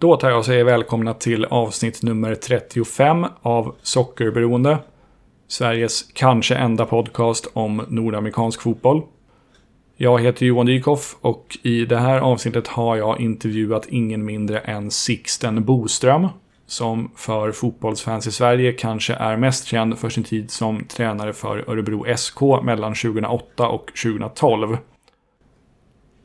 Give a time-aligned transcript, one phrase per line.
[0.00, 4.78] Då tar jag och säger välkomna till avsnitt nummer 35 av Sockerberoende.
[5.48, 9.02] Sveriges kanske enda podcast om nordamerikansk fotboll.
[9.96, 14.90] Jag heter Johan Dykhoff och i det här avsnittet har jag intervjuat ingen mindre än
[14.90, 16.28] Sixten Boström.
[16.66, 21.70] Som för fotbollsfans i Sverige kanske är mest känd för sin tid som tränare för
[21.70, 24.76] Örebro SK mellan 2008 och 2012.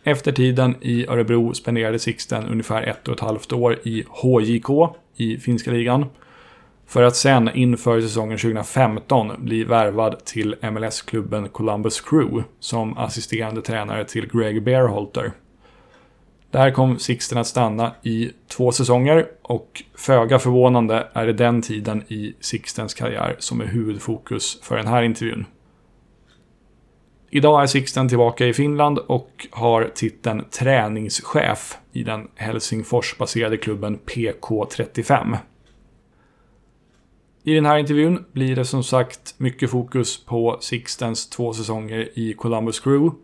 [0.05, 5.37] Efter tiden i Örebro spenderade Sixten ungefär ett och ett halvt år i HJK i
[5.37, 6.05] finska ligan.
[6.87, 14.05] För att sen inför säsongen 2015 bli värvad till MLS-klubben Columbus Crew som assisterande tränare
[14.05, 15.31] till Greg Bearholter.
[16.51, 22.03] Där kom Sixten att stanna i två säsonger och föga förvånande är det den tiden
[22.07, 25.45] i Sixtens karriär som är huvudfokus för den här intervjun.
[27.35, 35.37] Idag är Sixten tillbaka i Finland och har titeln träningschef i den Helsingforsbaserade klubben PK35.
[37.43, 42.33] I den här intervjun blir det som sagt mycket fokus på Sixtens två säsonger i
[42.33, 43.15] Columbus Crew.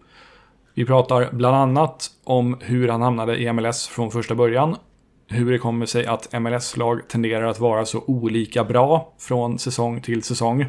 [0.73, 4.75] Vi pratar bland annat om hur han hamnade i MLS från första början,
[5.27, 10.23] hur det kommer sig att MLS-lag tenderar att vara så olika bra från säsong till
[10.23, 10.65] säsong,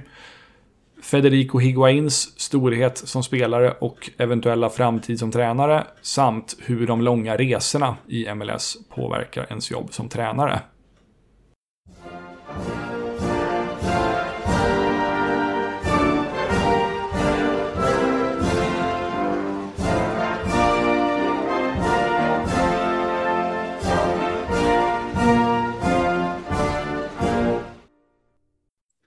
[1.03, 7.97] Federico Higuains storhet som spelare och eventuella framtid som tränare samt hur de långa resorna
[8.09, 10.61] i MLS påverkar ens jobb som tränare.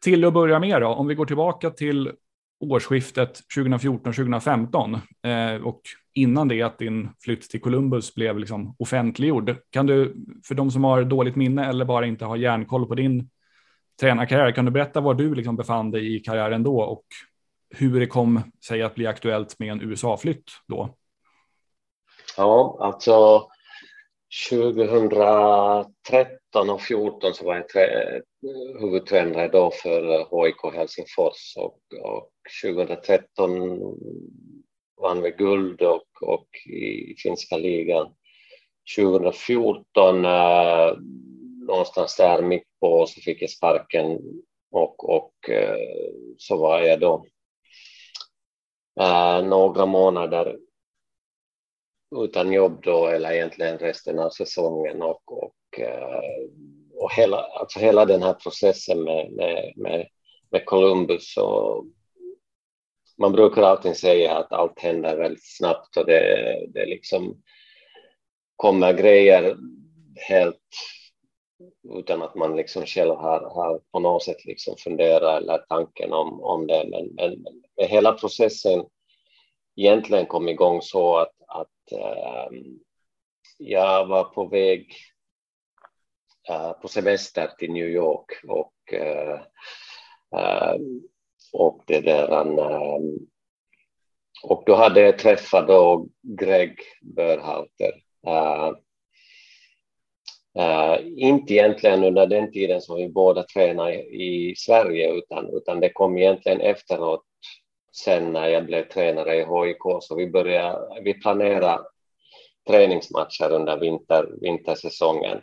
[0.03, 2.11] Till att börja med då, om vi går tillbaka till
[2.59, 5.81] årsskiftet 2014-2015 eh, och
[6.13, 9.55] innan det att din flytt till Columbus blev liksom offentliggjord.
[9.69, 10.15] Kan du,
[10.47, 13.29] för de som har dåligt minne eller bara inte har järnkoll på din
[14.01, 17.03] tränarkarriär, kan du berätta var du liksom befann dig i karriären då och
[17.69, 20.95] hur det kom sig att bli aktuellt med en USA-flytt då?
[22.37, 23.47] Ja, alltså
[24.49, 27.65] 2013 och 2014 så var jag
[28.79, 32.31] huvudtränare då för HIK Helsingfors och, och
[32.63, 33.79] 2013
[35.01, 38.13] vann vi guld och, och i finska ligan.
[38.97, 40.97] 2014 eh,
[41.67, 44.19] någonstans där mitt på så fick jag sparken
[44.71, 45.77] och, och eh,
[46.37, 47.25] så var jag då
[48.99, 50.57] eh, några månader
[52.15, 56.21] utan jobb då eller egentligen resten av säsongen och, och, eh,
[56.93, 60.07] och hela, alltså hela den här processen med, med, med,
[60.51, 61.85] med Columbus och
[63.17, 67.41] man brukar alltid säga att allt händer väldigt snabbt och det, det liksom
[68.55, 69.57] kommer grejer
[70.29, 70.57] helt
[71.99, 76.41] utan att man liksom själv har, har på något sätt liksom funderat eller tanken om,
[76.41, 76.87] om det.
[76.89, 77.45] Men, men,
[77.77, 78.85] men hela processen
[79.75, 82.57] egentligen kom igång så att, att äh,
[83.57, 84.95] jag var på väg
[86.49, 89.39] äh, på semester till New York och, äh,
[91.53, 92.29] och det där
[94.43, 97.91] och då hade jag träffat då Greg Börhalter.
[98.27, 98.71] Uh,
[100.57, 105.79] eh, eh, inte egentligen under den tiden som vi båda tränade i Sverige utan, utan
[105.79, 107.23] det kom egentligen efteråt
[107.95, 111.83] sen när jag blev tränare i HIK så vi började, vi planerade
[112.67, 115.41] träningsmatcher under vinter, vintersäsongen.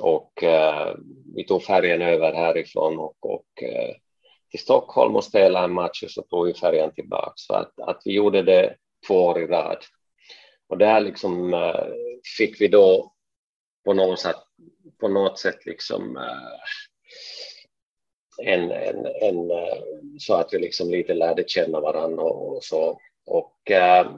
[0.00, 0.94] Och eh,
[1.34, 3.94] vi tog färjan över härifrån och, och eh,
[4.50, 7.32] till Stockholm och spelade en match och så tog vi färjan tillbaka.
[7.34, 8.76] Så att, att vi gjorde det
[9.06, 9.78] två år i rad.
[10.68, 11.86] Och där liksom eh,
[12.38, 13.12] fick vi då
[13.84, 14.36] på något sätt,
[15.00, 16.58] på något sätt liksom eh,
[18.38, 19.82] en, en, en, eh,
[20.18, 23.00] så att vi liksom lite lärde känna varandra och, och så.
[23.26, 24.10] Och äh,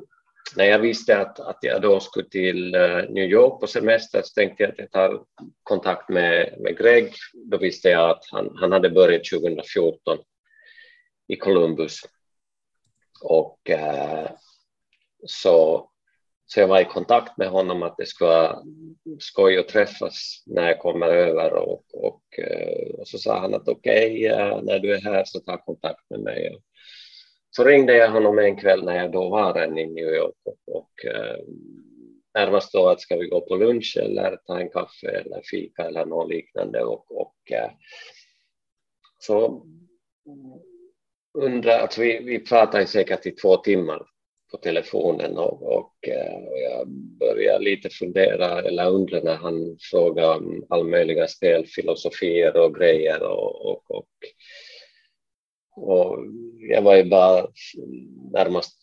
[0.56, 4.34] när jag visste att, att jag då skulle till äh, New York på semester så
[4.34, 5.24] tänkte jag att jag tar
[5.62, 7.12] kontakt med, med Greg.
[7.32, 10.18] Då visste jag att han, han hade börjat 2014
[11.28, 12.00] i Columbus.
[13.22, 14.30] Och äh,
[15.26, 15.90] så
[16.54, 18.62] så jag var i kontakt med honom att det skulle vara
[19.18, 23.68] skoj att träffas när jag kommer över och, och, eh, och så sa han att
[23.68, 26.58] okej, okay, när du är här så ta kontakt med mig.
[27.50, 30.76] Så ringde jag honom en kväll när jag då var än i New York och,
[30.76, 31.36] och eh,
[32.34, 36.06] närmast då att ska vi gå på lunch eller ta en kaffe eller fika eller
[36.06, 37.70] något liknande och, och eh,
[39.18, 39.66] så
[41.38, 44.13] undrar, alltså vi, vi pratade säkert i två timmar
[44.54, 50.28] på telefonen och, och, eh, och jag började lite fundera eller undra när han frågade
[50.28, 54.08] om all möjliga spelfilosofier och grejer och, och, och,
[55.76, 56.18] och
[56.70, 57.46] jag var ju bara
[58.32, 58.78] närmast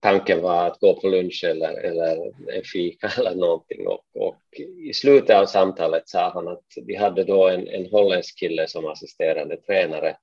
[0.00, 2.16] tanken var att gå på lunch eller, eller
[2.56, 7.24] en fika eller någonting och, och i slutet av samtalet sa han att de hade
[7.24, 10.16] då en, en holländsk kille som assisterande tränare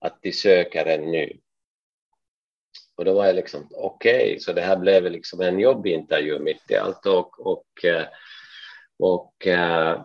[0.00, 1.32] att de söker en ny
[2.98, 6.70] och då var jag liksom okej, okay, så det här blev liksom en jobbintervju mitt
[6.70, 7.06] i allt.
[7.06, 8.06] Och, och, eh,
[8.98, 10.02] och eh,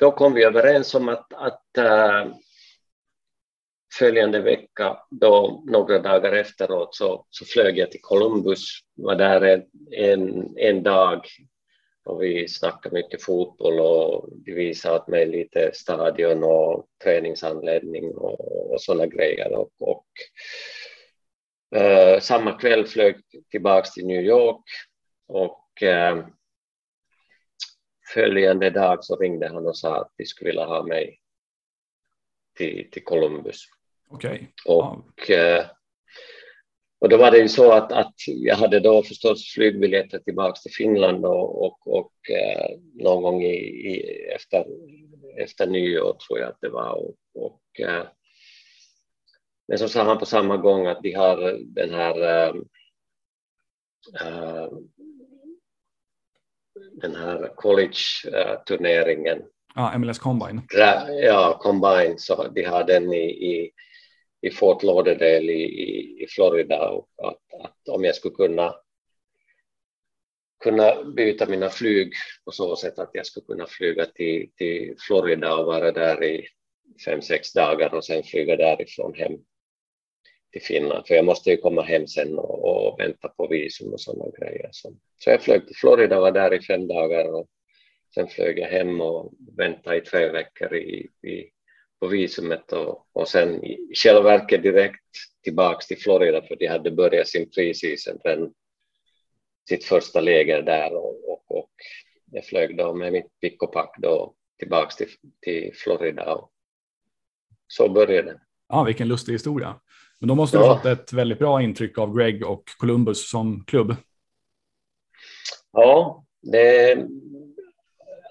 [0.00, 2.26] då kom vi överens om att, att eh,
[3.98, 8.60] följande vecka, då några dagar efteråt, så, så flög jag till Columbus,
[8.94, 11.26] var där en, en, en dag.
[12.04, 18.72] Och vi snackade mycket fotboll och de visade åt mig lite stadion och träningsanläggning och,
[18.72, 19.52] och sådana grejer.
[19.52, 20.06] Och, och
[21.76, 23.16] Uh, samma kväll flög
[23.50, 24.64] tillbaka till New York
[25.28, 26.26] och uh,
[28.14, 31.18] följande dag så ringde han och sa att de skulle vilja ha mig
[32.56, 33.64] till, till Columbus.
[34.08, 34.30] Okej.
[34.64, 34.76] Okay.
[34.76, 35.66] Och, uh,
[37.00, 40.72] och då var det ju så att, att jag hade då förstås flygbiljetter tillbaka till
[40.72, 42.12] Finland och, och, och
[42.94, 44.66] någon gång i, i, efter,
[45.36, 46.92] efter nyår tror jag att det var.
[46.92, 47.80] Och, och
[49.68, 52.48] men så sa han på samma gång att de har den här
[54.20, 54.68] äh,
[56.92, 59.42] den här college-turneringen.
[59.74, 60.62] Ja, MLS Combine.
[61.22, 63.70] Ja, Combine, så de har den i, i,
[64.40, 68.74] i Fort Lauderdale i, i, i Florida och att, att om jag skulle kunna
[70.64, 72.12] kunna byta mina flyg
[72.44, 76.46] på så sätt att jag skulle kunna flyga till, till Florida och vara där i
[77.04, 79.32] fem, sex dagar och sen flyga därifrån hem
[80.52, 84.00] till Finland, för jag måste ju komma hem sen och, och vänta på visum och
[84.00, 84.68] sådana grejer.
[84.72, 87.46] Så, så jag flög till Florida, var där i fem dagar och
[88.14, 91.50] sen flög jag hem och väntade i tre veckor i, i,
[92.00, 95.04] på visumet och, och sen i själva verket direkt
[95.42, 98.52] tillbaks till Florida för de hade börjat sin preseason, den,
[99.68, 101.70] sitt första läger där och, och, och
[102.30, 105.08] jag flög då med mitt pick och pack då tillbaks till,
[105.40, 106.50] till Florida och
[107.66, 108.40] så började det.
[108.68, 109.80] Ja, vilken lustig historia.
[110.22, 110.76] Men då måste du ja.
[110.76, 113.96] fått ett väldigt bra intryck av Greg och Columbus som klubb.
[115.72, 116.98] Ja, det,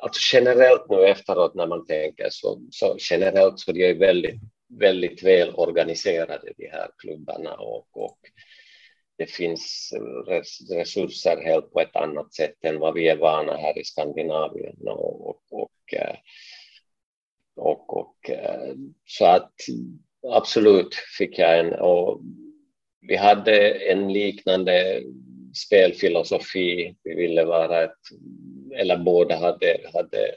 [0.01, 4.41] alltså generellt nu efteråt när man tänker så, så generellt så de är väldigt,
[4.79, 8.19] väldigt väl organiserade de här klubbarna och, och
[9.17, 9.94] det finns
[10.69, 15.29] resurser helt på ett annat sätt än vad vi är vana här i Skandinavien och,
[15.29, 16.15] och, och, eh,
[17.55, 19.53] och, och eh, så att
[20.27, 22.21] absolut fick jag en och
[23.07, 25.03] vi hade en liknande
[25.65, 26.95] spelfilosofi.
[27.03, 27.97] Vi ville vara ett,
[28.75, 30.35] eller båda hade, hade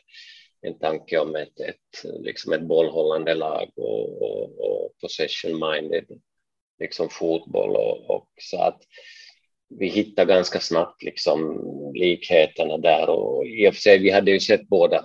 [0.60, 6.04] en tanke om ett, ett, liksom ett bollhållande lag och, och, och possession-minded
[6.78, 8.82] liksom fotboll och, och, så att
[9.68, 11.60] vi hittade ganska snabbt liksom
[11.94, 15.04] likheterna där och i och för sig vi hade ju sett båda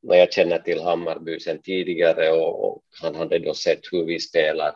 [0.00, 4.20] vad jag känner till Hammarby sedan tidigare och, och, han hade då sett hur vi
[4.20, 4.74] spelar,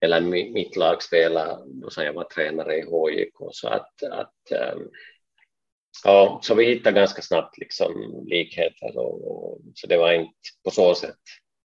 [0.00, 0.20] eller
[0.52, 3.48] mitt lag spelar då jag var tränare i HJK.
[3.52, 4.90] Så att, att um,
[6.04, 10.32] ja, så vi hittade ganska snabbt liksom likheter och, och, så det var inte
[10.64, 11.18] på så sätt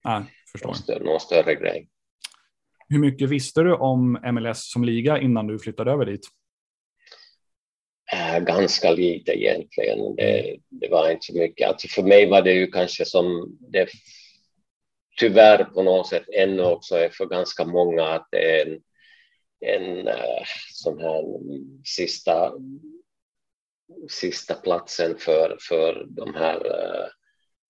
[0.04, 0.22] Nej.
[0.64, 1.88] Någon, större, någon större grej.
[2.88, 6.28] Hur mycket visste du om MLS som liga innan du flyttade över dit?
[8.40, 10.16] Ganska lite egentligen.
[10.16, 11.68] Det, det, var inte så mycket.
[11.68, 13.88] Alltså för mig var det ju kanske som det
[15.18, 18.80] tyvärr på något sätt ännu också är för ganska många att det är en,
[19.60, 21.24] en eh, sån här
[21.84, 22.52] sista,
[24.10, 27.06] sista platsen för, för de här eh,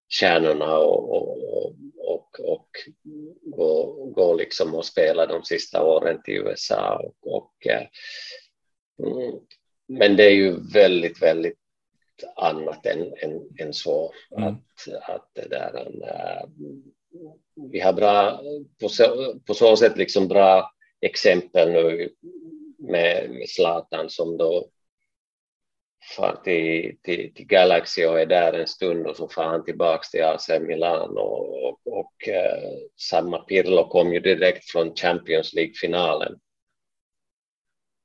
[0.09, 1.38] kärnorna och, och,
[1.99, 2.68] och, och
[3.42, 6.97] gå, gå liksom och spela de sista åren till USA.
[6.97, 7.87] Och, och eh,
[8.99, 9.40] mm,
[9.99, 11.58] men det är ju väldigt, väldigt
[12.37, 14.12] annat än, än, än så.
[14.37, 14.49] Mm.
[14.49, 14.58] Att,
[15.02, 16.49] att det där, äh,
[17.70, 18.40] vi har bra,
[18.80, 22.08] på så, på så sätt liksom bra exempel nu
[22.78, 24.68] med, med Zlatan som då
[26.16, 30.02] far till, till, till, Galaxy och är där en stund och så far han tillbaka
[30.11, 36.38] till AC Milan och, och, och äh, samma Pirlo kom ju direkt från Champions League-finalen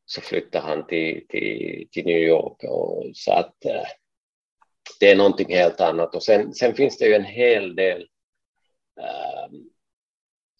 [0.10, 2.64] så flyttade han till, till, till New York.
[2.64, 3.88] Och, så att äh,
[5.00, 6.16] det är någonting helt annat.
[6.16, 8.02] Och sen, sen finns det ju en hel del
[9.00, 9.58] äh,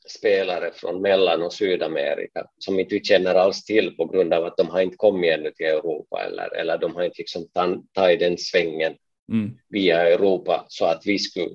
[0.10, 4.58] spelare från Mellan och Sydamerika som inte vi känner alls till på grund av att
[4.58, 7.48] de har inte kommit ännu till Europa eller, eller de har inte liksom
[7.94, 8.96] tagit den svängen
[9.32, 9.58] mm.
[9.70, 11.50] via Europa så att vi skulle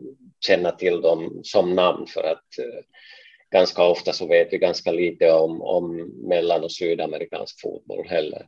[0.46, 2.84] känna till dem som namn för att eh,
[3.52, 8.46] ganska ofta så vet vi ganska lite om, om mellan och sydamerikansk fotboll heller.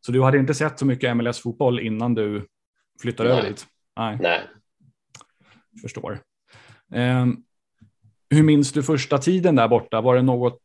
[0.00, 2.46] Så du hade inte sett så mycket MLS-fotboll innan du
[3.02, 3.38] flyttade Nej.
[3.38, 3.66] över dit?
[3.96, 4.18] Nej.
[4.20, 4.40] Nej.
[5.82, 6.20] Förstår.
[6.94, 7.44] Um,
[8.30, 10.00] hur minns du första tiden där borta?
[10.00, 10.60] Var det något,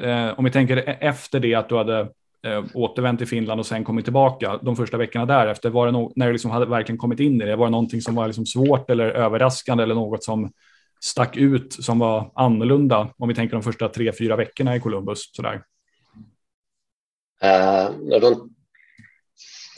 [0.00, 2.00] eh, om vi tänker efter det att du hade
[2.46, 6.12] eh, återvänt till Finland och sen kommit tillbaka, de första veckorna därefter, var det no
[6.16, 8.46] när du liksom hade verkligen kommit in i det, var det någonting som var liksom
[8.46, 10.52] svårt eller överraskande eller något som
[11.00, 15.30] stack ut som var annorlunda om vi tänker de första tre, fyra veckorna i Columbus?
[15.32, 15.62] Sådär.
[17.44, 18.54] Uh, de,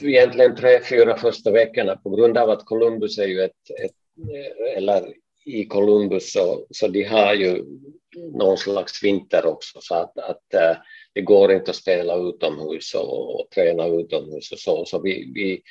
[0.03, 3.93] egentligen tre, fyra första veckorna på grund av att Columbus är ju ett, ett
[4.77, 5.13] eller
[5.45, 7.65] i Columbus så, så de har ju
[8.33, 10.83] någon slags vinter också så att, att uh,
[11.13, 14.85] det går inte att spela utomhus och, och träna utomhus och så.
[14.85, 15.63] Så vi, vi,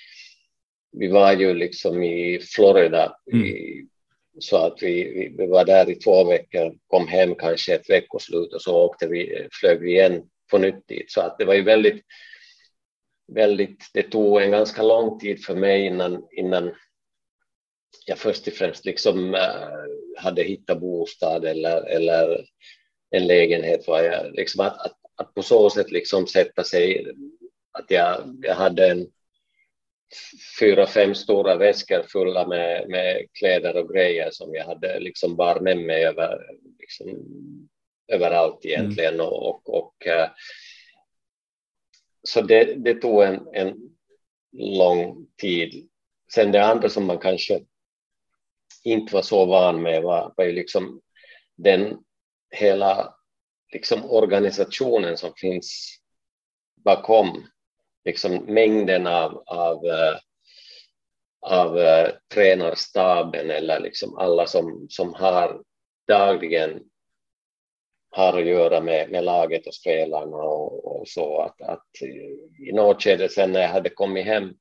[0.91, 3.45] vi var ju liksom i Florida mm.
[3.45, 3.87] i,
[4.39, 8.53] så att vi, vi, vi, var där i två veckor, kom hem kanske ett veckoslut
[8.53, 11.11] och så åkte vi, flög vi igen på nytt dit.
[11.11, 12.01] Så att det var ju väldigt,
[13.27, 16.71] väldigt, det tog en ganska lång tid för mig innan, innan
[18.05, 22.45] jag först och främst liksom eh, hade hittat bostad eller, eller
[23.09, 23.87] en lägenhet.
[23.87, 27.05] Var jag, liksom att, att, att på så sätt liksom sätta sig,
[27.71, 29.07] att jag, jag hade en
[30.59, 35.59] fyra, fem stora väskor fulla med, med kläder och grejer som jag hade liksom bar
[35.59, 36.39] med mig över,
[36.79, 37.07] liksom,
[38.07, 39.13] överallt egentligen.
[39.13, 39.25] Mm.
[39.25, 40.29] Och, och, och, eh,
[42.23, 43.75] så det, det tog en, en
[44.57, 45.89] lång tid.
[46.33, 47.59] Sen det andra som man kanske
[48.83, 51.01] inte var så van med var, var ju liksom
[51.55, 51.97] den
[52.55, 53.13] hela
[53.73, 55.99] liksom organisationen som finns
[56.75, 57.47] bakom
[58.07, 60.17] liksom mängden av, av, eh,
[61.41, 65.61] av uh, tränarstaben eller liksom alla som, som har
[66.07, 66.83] dagligen
[68.09, 71.41] har att göra med, med laget och spelarna och, och så.
[71.41, 71.87] Att, att
[72.67, 74.53] I något skede sen när jag hade kommit hem,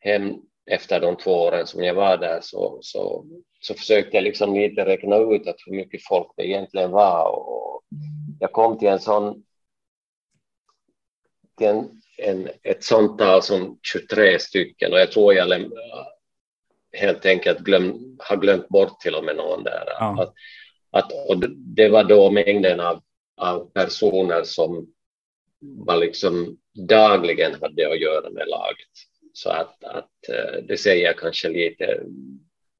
[0.00, 0.34] hem
[0.70, 3.26] efter de två åren som jag var där så, så,
[3.60, 7.28] så försökte jag liksom lite räkna ut att hur mycket folk det egentligen var.
[7.30, 7.82] Och
[8.40, 9.44] jag kom till en sån
[11.56, 15.48] till en, en, ett sånt tal som 23 stycken och jag tror jag
[16.92, 19.84] helt enkelt glöm, har glömt bort till och med någon där.
[19.86, 20.22] Ja.
[20.22, 20.34] Att,
[20.90, 23.02] att, och det var då mängden av,
[23.36, 24.86] av personer som
[25.60, 26.56] var liksom
[26.88, 28.92] dagligen hade att göra med laget.
[29.32, 32.00] Så att, att eh, det säger kanske lite.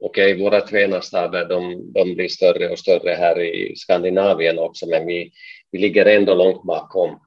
[0.00, 5.06] Okej, okay, våra tränarstaber de, de blir större och större här i Skandinavien också, men
[5.06, 5.32] vi,
[5.70, 7.20] vi ligger ändå långt bakom.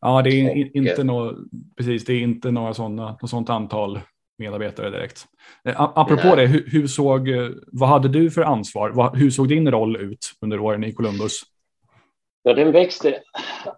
[0.00, 1.36] Ja, det är och, inte något,
[1.76, 4.00] precis, det är inte några sådana, något sådant antal
[4.38, 5.24] medarbetare direkt.
[5.64, 6.36] Eh, apropå Nej.
[6.36, 7.28] det, hur, hur, såg,
[7.66, 9.16] vad hade du för ansvar?
[9.16, 11.42] hur såg din roll ut under åren i Columbus?
[12.48, 13.22] Ja, den växte,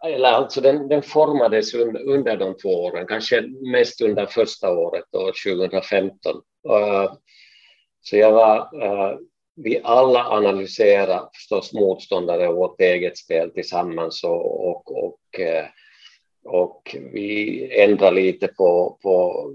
[0.05, 5.05] eller alltså den, den formades under, under de två åren, kanske mest under första året,
[5.13, 6.13] då, 2015.
[6.69, 7.13] Uh,
[8.01, 9.19] så jag var, uh,
[9.57, 15.65] vi alla analyserade förstås motståndare och vårt eget spel tillsammans och, och, och, uh,
[16.49, 19.47] och vi ändrade lite på, på,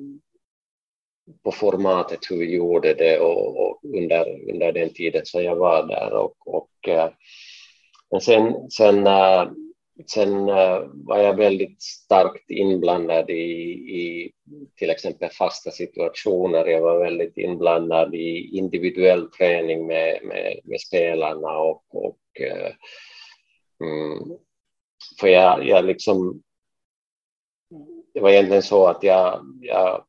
[1.44, 5.88] på formatet hur vi gjorde det och, och under, under den tiden som jag var
[5.88, 6.14] där.
[6.14, 7.10] och, och eh,
[8.12, 9.50] men sen, sen, eh,
[10.08, 14.32] sen eh, var jag väldigt starkt inblandad i, i
[14.76, 16.66] till exempel fasta situationer.
[16.66, 22.20] Jag var väldigt inblandad i individuell träning med, med, med spelarna och, och
[23.82, 24.38] mm,
[25.20, 26.42] för jag, jag liksom
[28.14, 30.06] det var egentligen så att jag, jag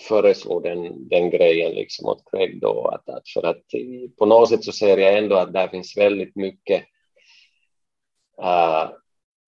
[0.00, 3.62] föreslog den, den grejen liksom åt Craig då att, att för att
[4.18, 6.84] på något sätt så ser jag ändå att där finns väldigt mycket
[8.42, 8.90] uh,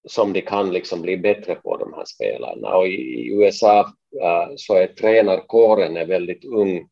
[0.09, 2.77] som de kan liksom bli bättre på, de här spelarna.
[2.77, 6.89] Och i, i USA uh, äh, så är tränarkåren är väldigt ung.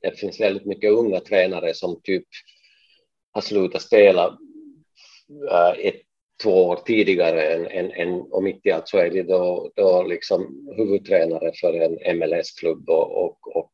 [0.00, 2.26] Det finns väldigt mycket unga tränare som typ
[3.32, 4.28] har slutat spela
[5.50, 6.05] uh, ett,
[6.42, 10.02] två år tidigare än, än, än och mitt i allt så är det då, då
[10.02, 13.72] liksom huvudtränare för en MLS-klubb och, och, och,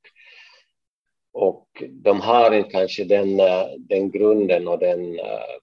[1.33, 5.57] och de har inte kanske den, eh, den grunden och den eh,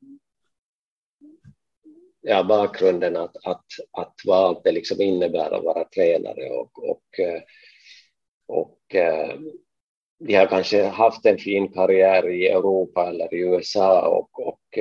[2.22, 7.20] ja, bakgrunden att, att, att vad allt det liksom innebär att vara tränare och, och,
[7.20, 7.42] eh,
[8.48, 8.78] och
[10.20, 14.78] de har kanske haft en fin karriär i Europa eller i USA och, och,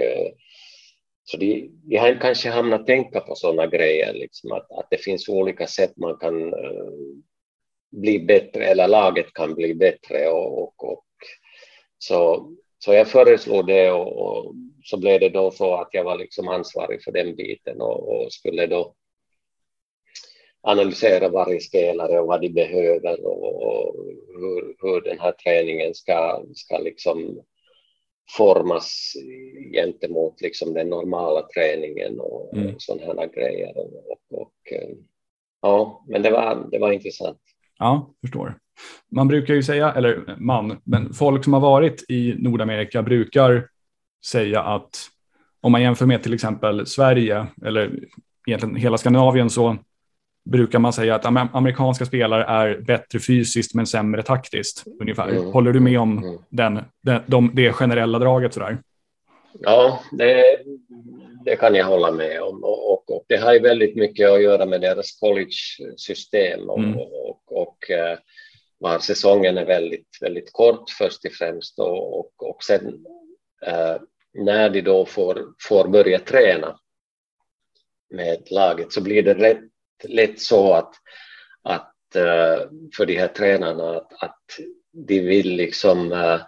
[1.30, 5.28] så de, de har kanske hamnat tänka på sådana grejer, liksom att, att det finns
[5.28, 6.92] olika sätt man kan uh,
[7.90, 10.28] bli bättre, eller laget kan bli bättre.
[10.28, 11.04] Och, och, och
[11.98, 14.54] så, så jag föreslog det och, och,
[14.84, 18.32] så blev det då så att jag var liksom ansvarig för den biten och, och
[18.32, 18.94] skulle då
[20.60, 23.96] analysera varje spelare och vad de behöver och, och
[24.28, 27.42] hur, hur den här träningen ska, ska liksom
[28.36, 29.12] formas
[29.72, 32.74] gentemot liksom den normala träningen och, mm.
[32.78, 33.72] sådana här grejer.
[33.76, 34.88] Och, och, eh,
[35.62, 37.40] ja, men det var, det var intressant.
[37.78, 38.58] Ja, förstår.
[39.10, 43.68] Man brukar ju säga, eller man, men folk som har varit i Nordamerika brukar
[44.26, 45.08] säga att
[45.60, 47.98] om man jämför med till exempel Sverige eller
[48.46, 49.76] egentligen hela Skandinavien så
[50.50, 54.84] brukar man säga att amerikanska spelare är bättre fysiskt men sämre taktiskt.
[55.00, 55.28] ungefär.
[55.28, 55.44] Mm.
[55.44, 56.38] Håller du med om mm.
[56.48, 58.54] den, den, de, det generella draget?
[58.54, 58.78] Sådär?
[59.60, 60.58] Ja, det,
[61.44, 62.64] det kan jag hålla med om.
[62.64, 66.98] Och, och, och, det har ju väldigt mycket att göra med deras college-system och, mm.
[67.46, 68.18] och, eh,
[68.78, 73.06] var säsongen är väldigt, väldigt kort först och främst och, och, sen
[73.66, 73.96] eh,
[74.34, 76.78] när de då får, får börja träna
[78.10, 79.67] med laget så blir det rätt
[80.04, 80.94] lätt så att,
[81.62, 84.42] att eh, för de här tränarna att, att
[84.92, 86.40] de vill liksom eh,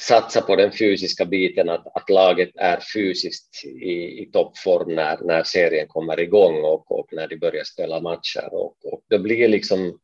[0.00, 5.42] satsa på den fysiska biten, att, att laget är fysiskt i, i toppform när, när
[5.42, 8.48] serien kommer igång och, och när de börjar spela matcher.
[8.54, 9.98] Och, och det blir liksom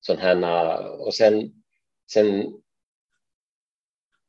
[0.00, 1.52] sån här, och sen,
[2.12, 2.52] sen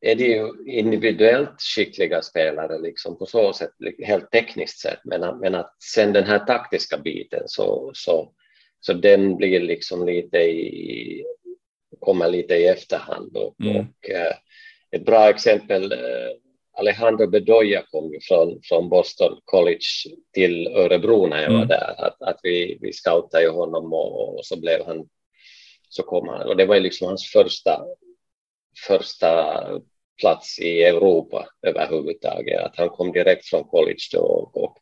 [0.02, 3.72] är det ju individuellt skickliga spelare liksom på så sätt,
[4.04, 8.32] helt tekniskt sett, men, men att sen den här taktiska biten så, så,
[8.80, 11.24] så den blir liksom lite i,
[12.00, 13.38] kommer lite i efterhand.
[13.38, 13.78] Och, mm.
[13.78, 14.34] och eh,
[14.92, 16.32] ett bra exempel, eh,
[16.78, 19.88] Alejandro Bedoya kom ju från, från Boston College
[20.34, 21.60] till Örebro när jag mm.
[21.60, 25.08] var där, att, att vi, vi scoutade ju honom och, och så blev han,
[25.90, 27.86] så kom han, och det var ju liksom hans första
[28.88, 29.64] första
[30.20, 32.62] plats i Europa överhuvudtaget.
[32.62, 34.78] Att han kom direkt från college då och, och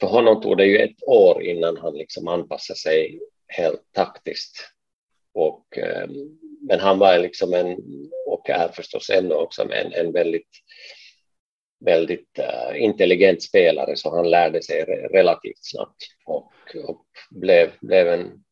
[0.00, 4.70] för honom tog det ju ett år innan han liksom anpassade sig helt taktiskt.
[5.34, 7.76] Och, ehm, men han var liksom en,
[8.26, 10.50] och är förstås ännu också en, en väldigt,
[11.84, 16.52] väldigt eh, intelligent spelare så han lärde sig relativt snabbt och,
[16.84, 18.44] och blev, blev, en,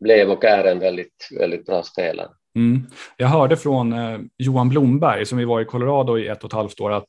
[0.00, 2.30] blev och är en väldigt, väldigt bra spelare.
[2.54, 2.86] Mm.
[3.16, 6.52] Jag hörde från eh, Johan Blomberg som vi var i Colorado i ett och ett
[6.52, 7.06] halvt år att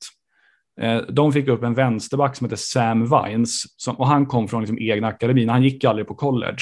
[0.81, 4.61] eh, de fick upp en vänsterback som heter Sam Vines som, och han kom från
[4.61, 5.49] liksom, egna akademin.
[5.49, 6.61] Han gick aldrig på college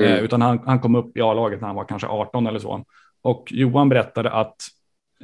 [0.00, 0.24] eh, mm.
[0.24, 2.84] utan han, han kom upp i A-laget när han var kanske 18 eller så.
[3.22, 4.56] Och Johan berättade att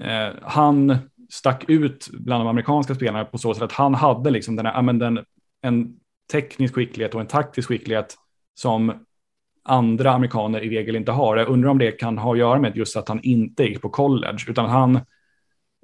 [0.01, 0.97] eh, han
[1.31, 4.83] stack ut bland de amerikanska spelarna på så sätt att han hade liksom den här,
[4.83, 5.25] men den,
[5.63, 5.97] en
[6.33, 8.17] teknisk skicklighet och en taktisk skicklighet
[8.55, 9.06] som
[9.67, 11.37] andra amerikaner i regel inte har.
[11.37, 13.89] Jag undrar om det kan ha att göra med just att han inte gick på
[13.89, 15.01] college, utan han,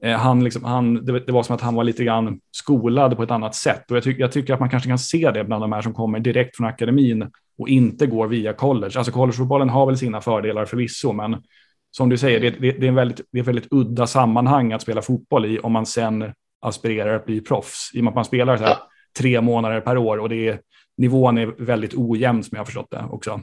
[0.02, 3.30] eh, han, liksom, han det, var som att han var lite grann skolad på ett
[3.30, 3.90] annat sätt.
[3.90, 5.94] Och jag, ty jag tycker att man kanske kan se det bland de här som
[5.94, 8.98] kommer direkt från akademin och inte går via college.
[8.98, 11.42] Alltså collegefotbollen har väl sina fördelar förvisso, men
[11.90, 14.82] som du säger, det, det, det, är en väldigt, det är väldigt udda sammanhang att
[14.82, 17.90] spela fotboll i om man sen aspirerar att bli proffs.
[17.94, 18.76] I och med att man spelar så här,
[19.18, 20.60] tre månader per år och det är,
[20.96, 23.40] nivån är väldigt ojämn som jag har förstått det också.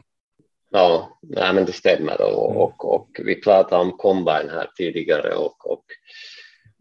[0.71, 2.61] Ja, nej, men det stämmer och, mm.
[2.61, 5.85] och, och vi pratade om Combine här tidigare och, och,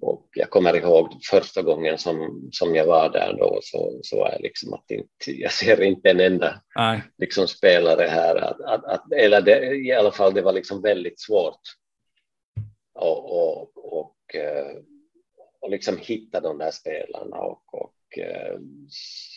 [0.01, 4.33] och jag kommer ihåg första gången som, som jag var där då så, så var
[4.33, 6.61] jag liksom att inte, jag ser inte en enda
[7.18, 11.20] liksom spelare här, att, att, att, eller det, i alla fall det var liksom väldigt
[11.20, 11.61] svårt
[12.94, 14.77] och, och, och, eh,
[15.61, 18.59] och liksom hitta de där spelarna och, och eh,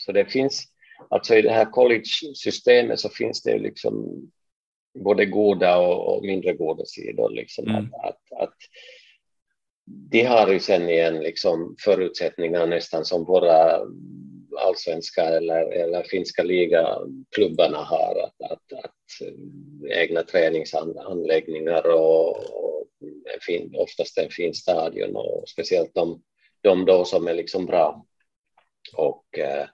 [0.06, 0.72] så det finns
[1.10, 4.22] Alltså i det här college-systemet så finns det liksom
[4.94, 7.30] både goda och, och mindre goda sidor.
[7.30, 7.94] Liksom, mm.
[7.94, 8.56] att, att, att,
[9.86, 13.82] de har ju sen igen liksom förutsättningar nästan som våra
[14.60, 18.96] allsvenska eller, eller finska ligaklubbarna har, att, att, att
[19.92, 22.88] egna träningsanläggningar och, och
[23.34, 26.22] en fin, oftast en fin stadion och speciellt de,
[26.62, 28.06] de då som är liksom bra.
[28.96, 29.68] Och, eh,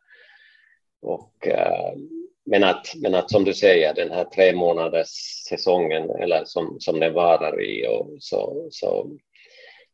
[1.02, 1.94] och eh,
[2.48, 5.10] men att, men att som du säger, den här tre månaders
[5.50, 9.18] säsongen eller som, som den varar i och så, så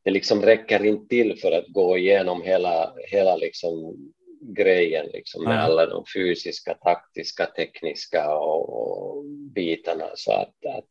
[0.03, 3.95] det liksom räcker inte till för att gå igenom hela, hela liksom
[4.41, 10.89] grejen liksom med alla de fysiska, taktiska, tekniska och, och bitarna så att, att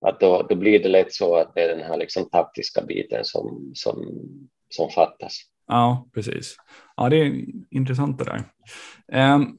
[0.00, 3.24] att då, då blir det lätt så att det är den här liksom taktiska biten
[3.24, 4.28] som, som,
[4.68, 5.38] som fattas.
[5.66, 6.56] Ja, precis.
[6.96, 8.42] Ja, det är intressant det där.
[9.34, 9.58] Um,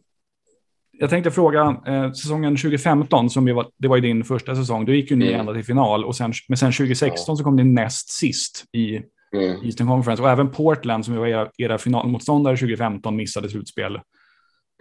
[1.00, 4.94] jag tänkte fråga, eh, säsongen 2015, som var, det var ju din första säsong, då
[4.94, 5.40] gick ju ni mm.
[5.40, 7.36] ända till final, och sen, men sen 2016 ja.
[7.36, 8.96] så kom ni näst sist i
[9.36, 9.66] mm.
[9.66, 10.24] Eastern Conference.
[10.24, 14.00] Och även Portland, som var era, era finalmotståndare 2015, missade slutspel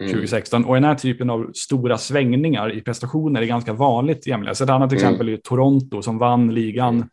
[0.00, 0.12] mm.
[0.12, 0.64] 2016.
[0.64, 4.60] Och den här typen av stora svängningar i prestationer är ganska vanligt i MLS.
[4.60, 4.96] Ett annat mm.
[4.96, 7.08] exempel är Toronto som vann ligan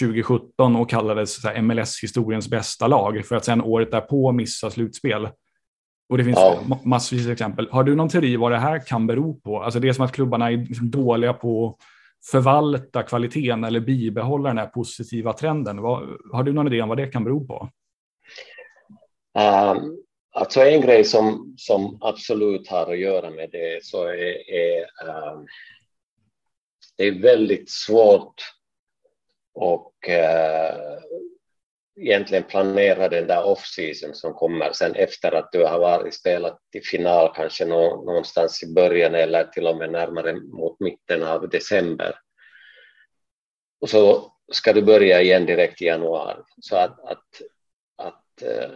[0.00, 0.80] 2017 mm.
[0.80, 5.28] och kallades MLS-historiens bästa lag för att sen året därpå missa slutspel.
[6.12, 6.78] Och det finns ja.
[6.84, 7.68] massvis av exempel.
[7.70, 9.62] Har du någon teori vad det här kan bero på?
[9.62, 11.76] Alltså det är som att klubbarna är liksom dåliga på att
[12.30, 15.82] förvalta kvaliteten eller bibehålla den här positiva trenden.
[15.82, 17.68] Vad, har du någon idé om vad det kan bero på?
[19.38, 19.98] Um,
[20.32, 24.80] alltså en grej som, som absolut har att göra med det så är, är
[25.32, 25.46] um,
[26.96, 28.42] det är väldigt svårt
[29.54, 31.02] och uh,
[31.96, 36.80] egentligen planera den där off-season som kommer sen efter att du har varit spelat i
[36.80, 42.14] final kanske någonstans i början eller till och med närmare mot mitten av december.
[43.80, 46.42] Och så ska du börja igen direkt i januari.
[46.60, 47.42] Så att, att,
[47.96, 48.70] att eh,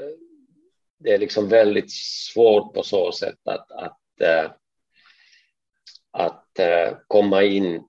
[0.99, 4.51] det är liksom väldigt svårt på så sätt att, att, eh,
[6.11, 7.83] att eh, komma in.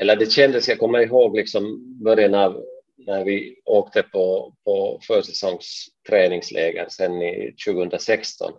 [0.00, 2.64] Eller det kändes, jag kommer ihåg liksom början av
[2.98, 8.52] när vi åkte på, på försäsongsträningsläger sen i 2016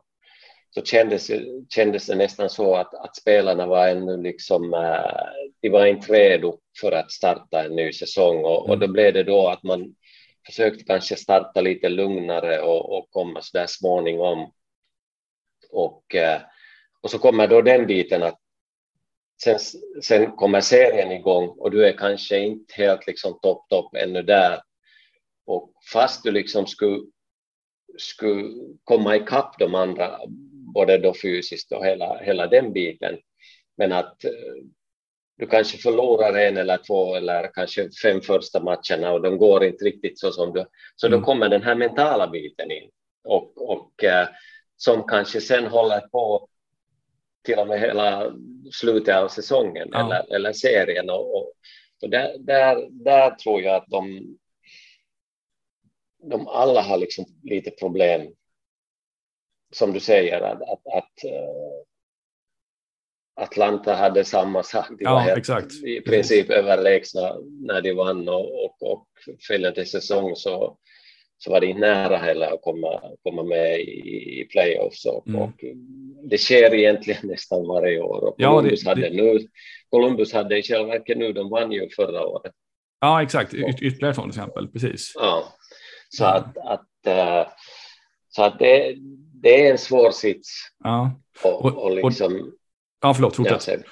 [0.70, 1.32] så kändes,
[1.70, 6.58] kändes det nästan så att, att spelarna var ännu liksom, äh, de var inte redo
[6.82, 9.96] för att starta en ny säsong och, och då blev det då att man
[10.46, 14.52] försökte kanske starta lite lugnare och, och komma så där småningom.
[15.72, 16.42] Och, äh,
[17.02, 18.40] och så kommer då den biten att
[19.44, 19.60] sen,
[20.04, 24.62] sen kommer serien igång och du är kanske inte helt liksom topp, topp ännu där.
[25.46, 27.00] Och fast du liksom skulle,
[27.98, 28.50] skulle
[28.84, 30.20] komma ikapp de andra,
[30.76, 33.18] både då fysiskt och hela, hela den biten,
[33.78, 34.32] men att eh,
[35.38, 39.86] du kanske förlorar en eller två eller kanske fem första matcherna och de går inte
[39.86, 40.66] riktigt så som du...
[40.96, 41.26] Så då mm.
[41.26, 42.90] kommer den här mentala biten in
[43.24, 44.28] och, och eh,
[44.78, 46.50] som kanske sen håller på
[47.44, 48.34] till och med hela
[48.72, 50.06] slutet av säsongen ja.
[50.06, 51.10] eller, eller serien.
[51.10, 51.54] Och, och,
[52.02, 54.36] och där, där, där tror jag att de,
[56.24, 58.34] de alla har liksom lite problem.
[59.72, 61.84] Som du säger, att, att, att uh,
[63.36, 64.90] Atlanta hade samma sak.
[64.90, 65.74] De ja, var helt, exakt.
[65.74, 69.08] i princip överlägsna när de vann och, och, och
[69.48, 70.78] följande säsong så
[71.42, 75.06] så var det inte nära heller att komma, komma med i, i playoffs.
[75.06, 75.42] Och, mm.
[75.42, 75.64] och
[76.24, 78.24] det sker egentligen nästan varje år.
[78.24, 79.48] Och Columbus, ja, det, hade nu,
[79.90, 82.54] Columbus hade i själva verket nu, de vann ju förra året.
[83.02, 83.54] Ja, exakt.
[83.54, 85.12] Y ytterligare ett exempel, precis.
[85.16, 85.44] Ja,
[86.10, 86.38] så mm.
[86.38, 87.52] att, att, uh,
[88.30, 88.96] så att det,
[89.34, 90.50] det är en svår sits.
[90.84, 91.22] Ja.
[91.44, 92.52] Och, och, liksom,
[93.02, 93.84] ja, förlåt, fortsätt.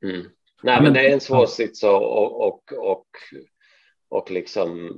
[0.00, 0.26] Ja, mm.
[0.62, 1.46] Nej, men det är en svår ja.
[1.46, 3.06] sits och, och, och, och,
[4.08, 4.90] och liksom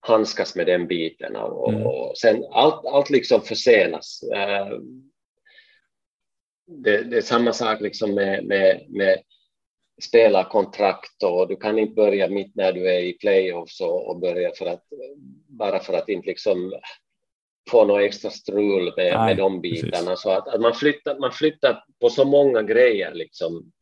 [0.00, 1.36] handskas med den biten.
[1.36, 1.86] Och, mm.
[1.86, 4.22] och sen allt, allt liksom försenas.
[4.34, 4.78] Eh,
[6.66, 9.18] det, det, är samma sak liksom med, med, med
[10.02, 14.50] spelarkontrakt och du kan inte börja mitt när du är i playoffs och, och börja
[14.58, 14.84] för att
[15.46, 16.72] bara för att inte liksom
[17.70, 20.16] få något extra strul med, Nej, med de bitarna.
[20.16, 23.72] Så att, att, man, flyttar, man flyttar på så många grejer liksom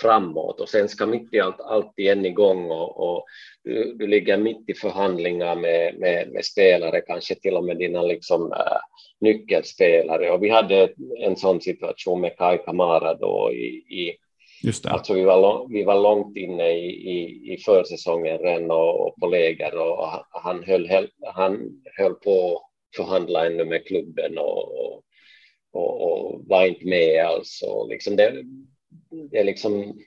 [0.00, 3.24] framåt och sen ska mitt i allt allt igen igång och, och
[3.64, 8.02] du, du, ligger mitt i förhandlingar med, med, med, spelare, kanske till och med dina
[8.02, 8.80] liksom, äh,
[9.20, 10.30] nyckelspelare.
[10.30, 13.66] Och vi hade en sån situation med Kai Kamara då i,
[14.00, 14.16] i
[14.62, 14.90] Just det.
[14.90, 19.16] Alltså vi, var lång, vi var långt inne i, i, i försäsongen redan och, och
[19.20, 24.72] på läger och han höll, han höll på att förhandla ännu med klubben och,
[25.72, 27.64] och, och, var inte med alls.
[27.66, 28.42] Och liksom det,
[29.30, 30.00] det är liksom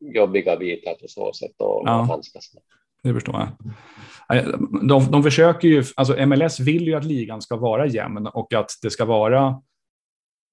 [0.00, 2.06] jobbiga bitar på så sätt att ja.
[2.08, 2.62] handskas med.
[3.02, 3.48] Det förstår jag.
[4.88, 8.70] De, de försöker ju, alltså MLS vill ju att ligan ska vara jämn och att
[8.82, 9.60] det ska vara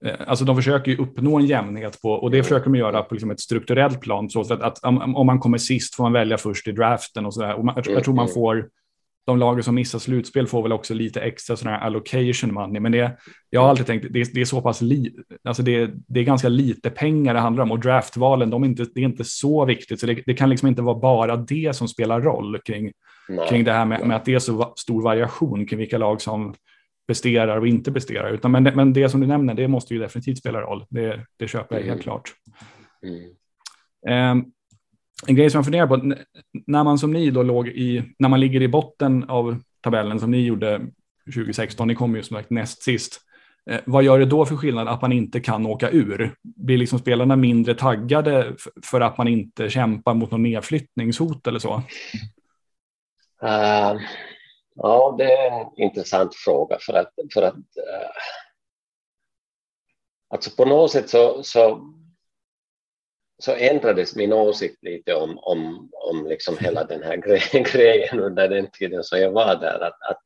[0.06, 3.14] eh, Alltså de försöker ju uppnå en jämnhet på, och det försöker de göra på
[3.14, 4.30] liksom ett strukturellt plan.
[4.30, 7.48] Så att, att om man kommer sist får man välja först i draften och sådär.
[7.48, 8.34] jag, jag tror man mm.
[8.34, 8.70] får
[9.30, 12.80] de lagen som missar slutspel får väl också lite extra sådana här allocation money.
[12.80, 13.18] Men det,
[13.50, 16.50] jag har alltid tänkt, det, det är så pass li, alltså det, det är ganska
[16.50, 20.00] lite pengar det handlar om och draftvalen, de är inte, det är inte så viktigt.
[20.00, 22.92] Så det, det kan liksom inte vara bara det som spelar roll kring,
[23.50, 26.54] kring det här med, med, att det är så stor variation kring vilka lag som
[27.08, 28.30] presterar och inte presterar.
[28.30, 30.86] Utan, men, men det som du nämner, det måste ju definitivt spela roll.
[30.89, 32.04] Det, det köper jag helt mm.
[32.04, 32.34] klart.
[34.06, 34.38] Mm.
[34.38, 34.52] Um,
[35.27, 36.13] en grej som jag funderar på,
[36.67, 40.32] när man som ni då låg i, när man ligger i botten av tabellen som
[40.32, 40.82] ni gjorde
[41.25, 43.21] 2016, ni kom ju som sagt näst sist.
[43.69, 46.36] Eh, vad gör det då för skillnad att man inte kan åka ur?
[46.41, 48.55] Blir liksom spelarna mindre taggade
[48.86, 51.73] för att man inte kämpar mot någon nedflyttningshot eller så?
[53.43, 54.01] Uh,
[54.75, 58.10] ja, det är en intressant fråga för att, för att uh,
[60.29, 61.93] alltså på något sätt så, så,
[63.39, 67.15] så ändrades min åsikt lite om, om, om liksom hela den här
[67.73, 69.80] grejen under den tiden som jag var där.
[69.80, 70.21] Att, att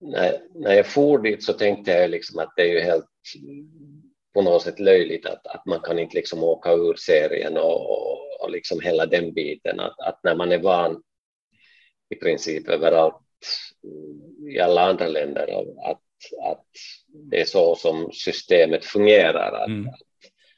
[0.00, 3.06] när, när jag for dit så tänkte jag liksom att det är ju helt
[4.34, 8.42] på något sätt löjligt att, att man kan inte liksom åka ur serien och, och,
[8.42, 9.80] och liksom hela den biten.
[9.80, 11.02] Att, att när man är van
[12.10, 13.16] i princip överallt
[14.54, 16.02] i alla andra länder att,
[16.42, 16.66] att
[17.08, 19.52] det är så som systemet fungerar.
[19.52, 19.92] Att, mm.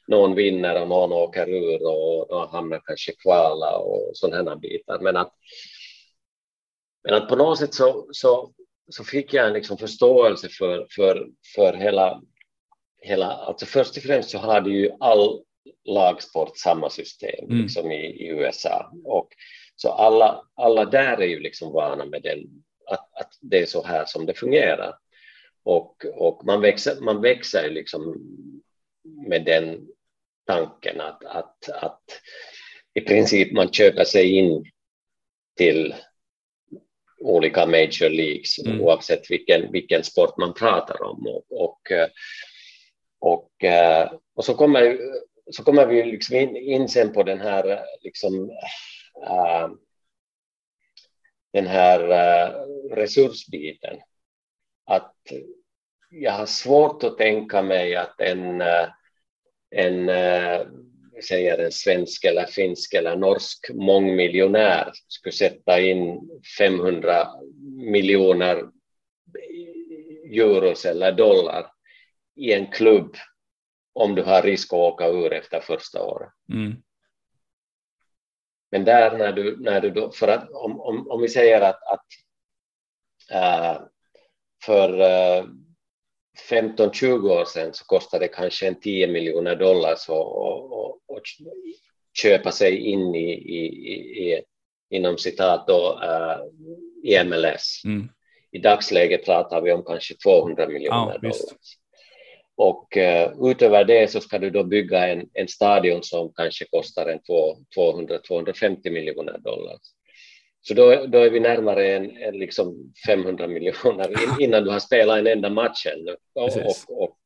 [0.07, 4.99] Någon vinner och någon åker ur och någon hamnar kanske kvala och sådana bitar.
[4.99, 5.33] Men att,
[7.03, 8.53] men att på något sätt så, så
[8.87, 12.21] så fick jag en liksom förståelse för, för, för hela,
[13.01, 13.25] hela...
[13.25, 15.43] Alltså först och främst så hade ju all
[15.85, 17.61] lagsport samma system mm.
[17.61, 18.91] liksom i, i, USA.
[19.03, 19.27] Och,
[19.75, 22.39] så alla, alla där är ju liksom vana med den,
[22.85, 24.95] att, att det är så här som det fungerar.
[25.63, 28.15] Och, och man växer, man växer liksom
[29.27, 29.87] med den
[30.45, 32.03] tanken att, att, att
[32.93, 34.65] i princip man köper sig in
[35.57, 35.95] till
[37.23, 38.81] olika major leagues mm.
[38.81, 41.27] oavsett vilken, vilken sport man pratar om.
[41.27, 42.09] Och, och, eh,
[43.19, 44.99] och, eh, och så, kommer,
[45.51, 48.49] så kommer vi liksom in, in sen på den här, liksom,
[49.27, 49.69] äh,
[51.53, 52.53] den här äh,
[52.95, 53.97] resursbiten.
[54.85, 55.15] Att
[56.09, 58.63] jag har svårt att tänka mig att en,
[59.73, 60.09] en
[61.27, 67.27] säger en svensk eller finsk eller norsk mångmiljonär skulle sätta in 500
[67.91, 68.63] miljoner
[70.31, 71.71] euros eller dollar
[72.35, 73.15] i en klubb
[73.93, 76.29] om du har risk att åka ur efter första året.
[76.49, 76.73] Mm.
[78.71, 81.83] Men där när du, när du då, för att om, om, om vi säger att,
[81.83, 82.05] att
[83.31, 83.81] äh,
[84.65, 85.45] för äh,
[86.49, 91.21] 15-20 år sedan så kostade det kanske en 10 miljoner dollar och
[92.21, 93.65] köpa sig in i, i,
[94.23, 94.43] i
[94.89, 96.37] inom citat då, uh,
[97.03, 97.81] i MLS.
[97.85, 98.09] Mm.
[98.51, 101.57] I dagsläget pratar vi om kanske 200 miljoner ja, dollar.
[102.55, 107.05] Och uh, utöver det så ska du då bygga en, en stadion som kanske kostar
[107.05, 107.19] en
[107.75, 109.77] 200-250 miljoner dollar.
[110.65, 115.17] Så då, då är vi närmare en, en liksom 500 miljoner innan du har spelat
[115.17, 116.15] en enda match ännu.
[116.33, 117.17] Och, och, och,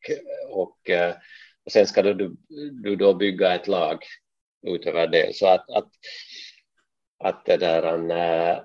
[0.50, 1.15] och, eh,
[1.65, 2.36] och, sen ska du,
[2.84, 4.04] du då bygga ett lag
[4.67, 5.36] utöver det.
[5.36, 5.89] Så att, att,
[7.19, 8.60] att det där, eh,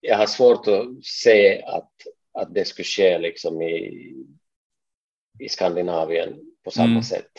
[0.00, 1.92] jag har svårt att se att,
[2.32, 4.12] att det skulle ske liksom i,
[5.38, 7.02] i Skandinavien på samma mm.
[7.02, 7.32] sätt.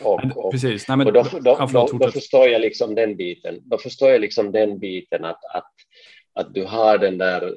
[0.00, 0.88] Och, och, Precis.
[0.88, 3.60] Nej, men, och då, då, då, då, förstår jag liksom den biten.
[3.64, 5.72] Då förstår jag liksom den biten att, att,
[6.32, 7.54] att du har den där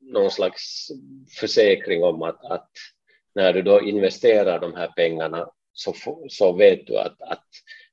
[0.00, 0.88] någon slags
[1.40, 2.70] försäkring om att, att
[3.34, 5.94] när du då investerar de här pengarna så,
[6.28, 7.46] så vet du att, att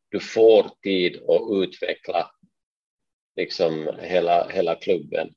[0.09, 2.31] du får tid att utveckla
[3.35, 5.29] liksom hela, hela klubben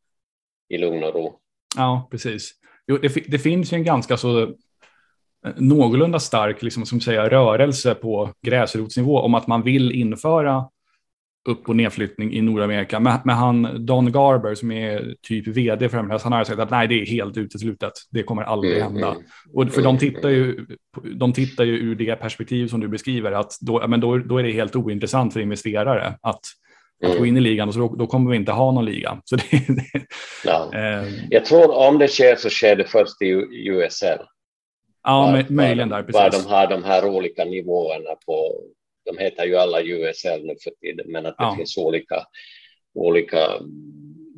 [0.69, 1.41] i lugn och ro.
[1.77, 2.53] Ja, precis.
[2.87, 4.55] Jo, det, det finns ju en ganska så
[5.57, 10.65] någorlunda stark liksom, som säger, rörelse på gräsrotsnivå om att man vill införa
[11.49, 13.01] upp och nedflyttning i Nordamerika.
[13.01, 16.71] Men, men han, Don Garber som är typ vd för MLS, han har sagt att
[16.71, 17.93] nej, det är helt uteslutet.
[18.11, 19.11] Det kommer aldrig mm, hända.
[19.11, 19.23] Mm.
[19.55, 20.67] Och för de tittar ju,
[21.15, 24.43] de tittar ju ur det perspektiv som du beskriver, att då, men då, då är
[24.43, 26.41] det helt ointressant för investerare att
[27.07, 29.21] att gå in i ligan och så då, då, kommer vi inte ha någon liga.
[29.25, 29.85] Så det, det,
[30.45, 30.71] ja.
[30.75, 33.29] eh, Jag tror om det sker så sker det först i
[33.69, 34.19] USL.
[35.09, 36.03] Ja, var, möjligen där.
[36.03, 36.15] Precis.
[36.15, 38.61] Var de har de här olika nivåerna på,
[39.05, 41.55] de heter ju alla USL nu för tiden, men att det ja.
[41.57, 42.25] finns olika,
[42.95, 43.39] olika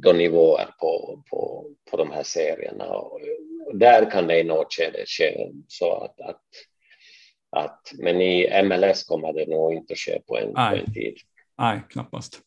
[0.03, 2.85] då nivåer på, på, på de här serierna.
[2.85, 3.21] Och,
[3.75, 6.43] där kan det i något skede ske så att, att,
[7.51, 11.15] att, men i MLS kommer det nog inte ske på en, på en tid.
[11.59, 12.41] Nej, knappast.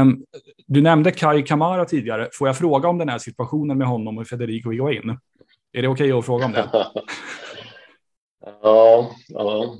[0.00, 0.24] Um,
[0.66, 2.28] du nämnde Kai Kamara tidigare.
[2.32, 5.18] Får jag fråga om den här situationen med honom och Federico Higuain?
[5.74, 6.68] Är det okej okay att fråga om det?
[8.62, 9.76] ja, ja.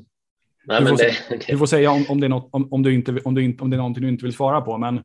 [0.67, 2.95] Nej, du, får, det, du, får, säga om, om, det är något, om, om, du
[2.95, 4.79] inte, om, du inte, om det är någonting du inte vill svara på.
[4.79, 5.03] Men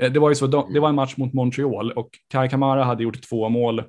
[0.00, 3.02] eh, det var ju så, det var en match mot Montreal och Kai Kamara hade
[3.02, 3.84] gjort två mål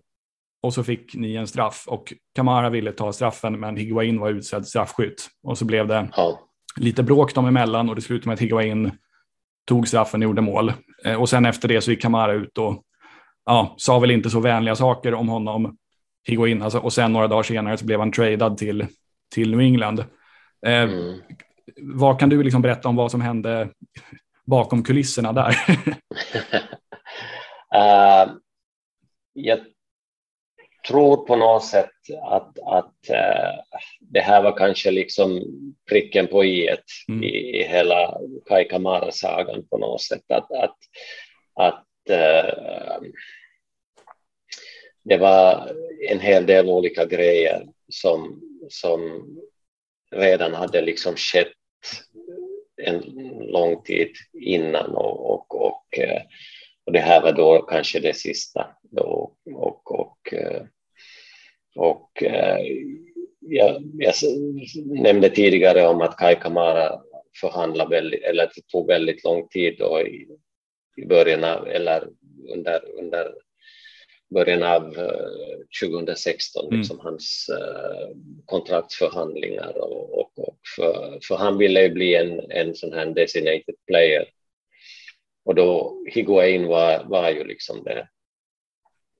[0.61, 4.67] och så fick ni en straff och Kamara ville ta straffen men Higuain var utsedd
[4.67, 6.39] straffskytt och så blev det, ja.
[6.75, 8.91] lite bråk dem emellan och det slutade med att Higuain
[9.65, 10.73] tog straffen och gjorde mål.
[11.05, 12.83] Eh, och sen efter det så gick Kamara ut och
[13.45, 15.77] ja, sa väl inte så vänliga saker om honom,
[16.27, 18.87] Higuain, alltså, och sen några dagar senare så blev han tradad till,
[19.33, 19.99] till New England.
[20.65, 21.21] Eh, mm.
[21.77, 23.69] Vad kan du liksom berätta om vad som hände
[24.45, 25.49] bakom kulisserna där?
[27.75, 28.33] uh,
[29.33, 29.59] jag
[30.87, 31.91] tror på något sätt
[32.23, 35.41] att, att uh, det här var kanske liksom
[35.89, 36.69] pricken på i
[37.09, 37.23] mm.
[37.23, 38.17] i, i hela
[38.49, 40.31] Kai Kamara-sagan på något sätt.
[40.31, 40.77] Att, att,
[41.55, 43.07] att uh,
[45.03, 45.71] det var
[46.09, 49.27] en hel del olika grejer som, som
[50.11, 51.53] redan hade liksom skett
[52.81, 52.99] en
[53.47, 54.11] lång tid
[54.41, 56.21] innan och, och, och, eh,
[56.85, 58.67] och det här var då kanske det sista.
[58.81, 60.61] Då, och, och, och, eh,
[61.75, 62.57] och eh,
[63.39, 64.13] jag, jag
[64.85, 67.01] nämnde tidigare om att Kai Kamara
[67.41, 70.27] förhandlade väldigt, eller det tog väldigt lång tid då i,
[70.97, 72.07] i början av, eller
[72.53, 73.33] under, under
[74.33, 74.95] början av
[75.81, 76.77] 2016, mm.
[76.79, 77.49] liksom hans
[78.45, 83.75] kontraktsförhandlingar och, och, och för, för han ville ju bli en, en sån här designated
[83.87, 84.25] player.
[85.45, 88.07] Och då Higuain var, var ju liksom det.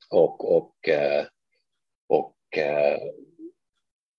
[0.10, 1.26] Och, och, eh,
[2.08, 3.00] och eh,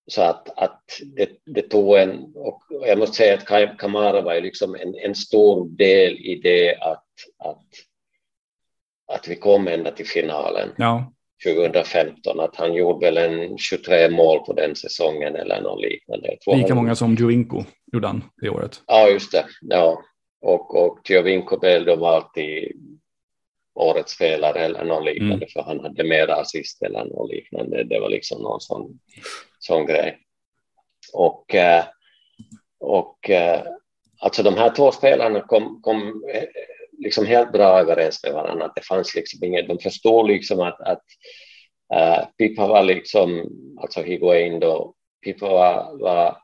[0.07, 0.83] så att, att
[1.15, 5.15] det, det tog en, och jag måste säga att Kamara var ju liksom en, en
[5.15, 7.65] stor del i det att, att,
[9.07, 10.69] att vi kom ända till finalen.
[10.77, 11.11] Ja.
[11.45, 16.37] 2015, att han gjorde väl en 23 mål på den säsongen eller något liknande.
[16.47, 17.63] Lika många som Jovinko
[17.93, 18.81] gjorde han det året.
[18.87, 19.45] Ja, just det.
[19.61, 20.01] Ja.
[20.41, 22.71] Och, och Jovinko blev då vald till
[23.75, 25.47] årets spelare eller något liknande mm.
[25.53, 27.83] för han hade mer assist eller något liknande.
[27.83, 28.99] Det var liksom någon sån,
[29.59, 30.17] sån grej.
[31.13, 31.83] Och, eh,
[32.79, 33.61] och eh,
[34.19, 36.43] alltså de här två spelarna kom, kom eh,
[36.97, 38.71] liksom helt bra överens med varandra.
[38.75, 41.03] Det fanns liksom inget, de förstod liksom att, att
[41.95, 43.49] uh, Pippa var liksom,
[43.81, 46.37] alltså Higuain då, Pippa var, var,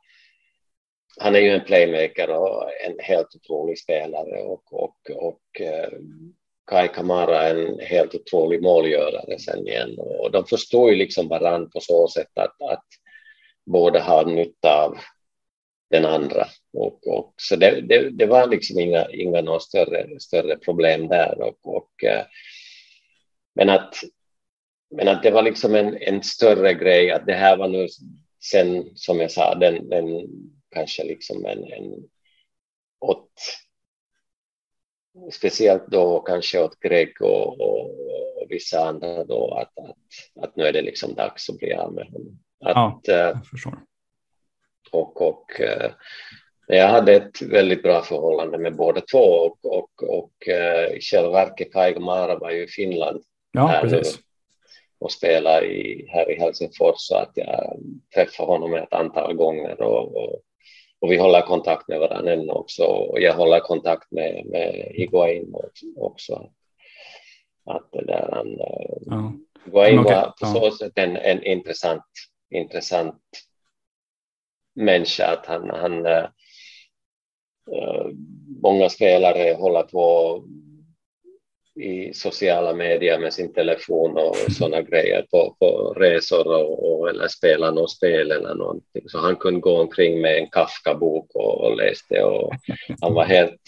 [1.20, 6.00] han är ju en playmaker och en helt otrolig spelare och, och, och uh,
[6.72, 11.80] Kai Kamara en helt otrolig målgörare sen igen och de förstår ju liksom varandra på
[11.80, 12.86] så sätt att, att
[13.66, 14.98] båda har nytta av
[15.92, 16.48] den andra.
[16.74, 21.42] Och, och, så det, det, det, var liksom inga, inga några större, större problem där.
[21.42, 22.26] Och, och, eh,
[23.56, 23.96] men, att,
[24.96, 27.88] men att det var liksom en, en större grej, att det här var nu
[28.44, 30.28] sen, som jag sa, den, den
[30.70, 32.10] kanske liksom en, en
[33.00, 33.32] åt,
[35.34, 37.90] speciellt då kanske åt Greg och, och,
[38.42, 41.94] och, vissa andra då, att, att, att nu är det liksom dags att bli av
[41.94, 42.40] med honom.
[42.60, 43.91] Att, ja, jag förstår
[44.92, 45.92] och, och eh,
[46.68, 51.32] jag hade ett väldigt bra förhållande med båda två och, och, och eh, i själva
[51.32, 53.84] verket Kai Mara var ju i Finland ja,
[55.00, 57.80] och spelade i, här i Helsingfors så att jag
[58.16, 60.42] träffade honom ett antal gånger och, och,
[61.00, 65.56] och vi håller kontakt med varandra ännu också och jag håller kontakt med, med Higuain
[65.98, 66.50] också.
[67.66, 69.34] Att det där, han, eh, ja.
[69.66, 70.16] Higuain okay.
[70.16, 72.04] var på så sätt en, en intressant,
[72.50, 73.22] intressant
[74.76, 76.26] människa att han, han äh,
[78.64, 80.44] många spelare håller på
[81.76, 87.28] i sociala medier med sin telefon och sådana grejer på, på resor och, och, eller
[87.28, 89.04] spela något spel eller någonting.
[89.08, 92.54] Så han kunde gå omkring med en Kafka-bok och, och läste och
[93.02, 93.62] han var helt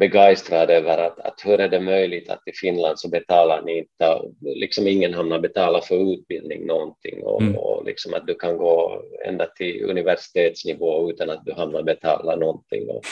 [0.00, 4.20] begeistrad över att, att hur är det möjligt att i Finland så betalar ni inte,
[4.40, 7.56] liksom ingen hamnar betala för utbildning någonting och, mm.
[7.56, 12.88] och liksom att du kan gå ända till universitetsnivå utan att du hamnar betala någonting.
[12.88, 13.04] Och,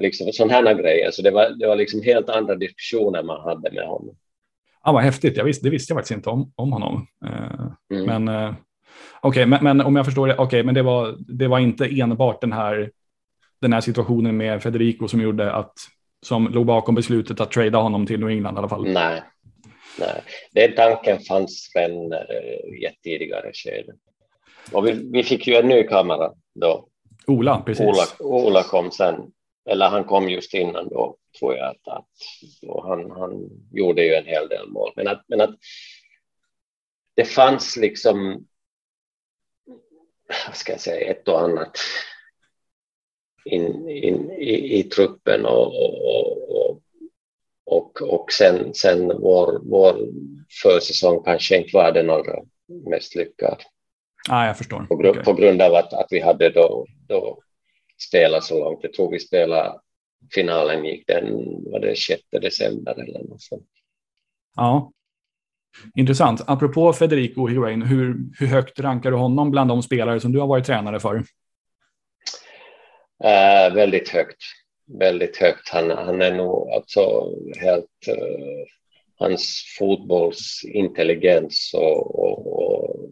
[0.00, 3.70] liksom sådana här grejer, så det var, det var liksom helt andra diskussioner man hade
[3.72, 4.16] med honom.
[4.84, 7.06] Ja, vad häftigt, jag visste, det visste jag faktiskt inte om, om honom.
[7.24, 8.06] Uh, mm.
[8.06, 8.54] Men uh,
[9.20, 11.58] okej, okay, men, men, om jag förstår det, okej, okay, men det var, det var
[11.58, 12.90] inte enbart den här
[13.62, 15.74] den här situationen med Federico som gjorde att
[16.22, 18.92] som låg bakom beslutet att trada honom till New England i alla fall.
[18.92, 19.22] Nej,
[19.98, 20.22] nej.
[20.52, 23.92] den tanken fanns redan uh, i ett tidigare skede.
[24.72, 26.88] Och vi, vi fick ju en ny kamera då.
[27.26, 27.86] Ola, precis.
[27.86, 29.14] Ola, Ola kom sen,
[29.70, 31.70] eller han kom just innan då, tror jag.
[31.70, 32.08] Att, att
[32.84, 34.92] han, han gjorde ju en hel del mål.
[34.96, 35.54] Men att, men att
[37.14, 38.46] det fanns liksom,
[40.46, 41.78] vad ska jag säga, ett och annat
[43.44, 46.82] in, in i, i, truppen och, och,
[47.66, 50.08] och, och sen, sen vår, vår
[50.62, 52.34] försäsong kanske inte var den allra
[52.90, 53.62] mest lyckad.
[54.28, 54.86] Ah, jag förstår.
[54.86, 55.22] På, okay.
[55.22, 57.38] på grund av att, att vi hade då, då
[58.08, 58.78] spela så långt.
[58.82, 59.78] Jag tror vi spelade
[60.34, 61.24] finalen gick den
[61.70, 63.66] var det 6 december eller något sånt.
[64.56, 64.92] Ja,
[65.94, 66.40] intressant.
[66.46, 70.46] Apropå Federico Higuain, hur, hur högt rankar du honom bland de spelare som du har
[70.46, 71.24] varit tränare för?
[73.24, 74.42] Uh, väldigt högt.
[74.98, 75.68] Väldigt högt.
[75.68, 78.08] Han, han är nog alltså helt...
[78.08, 78.66] Uh,
[79.16, 83.10] hans fotbollsintelligens och, och, och,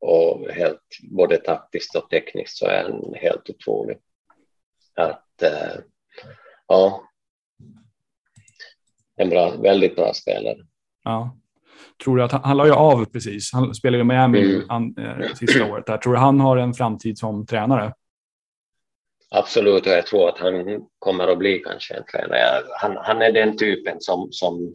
[0.00, 3.98] och, helt både taktiskt och tekniskt så är han helt otrolig.
[4.96, 5.80] Att, uh,
[6.68, 7.02] ja,
[9.16, 10.56] en bra, väldigt bra spelare.
[11.04, 11.36] Ja.
[12.04, 13.52] Tror du att han, han la ju av precis.
[13.52, 14.70] Han spelade i Miami mm.
[14.70, 15.86] an, eh, sista året.
[15.86, 15.98] Där.
[15.98, 17.92] Tror du han har en framtid som tränare?
[19.30, 22.62] Absolut, och jag tror att han kommer att bli kanske en tränare.
[22.80, 24.74] Han, han är den typen som, som,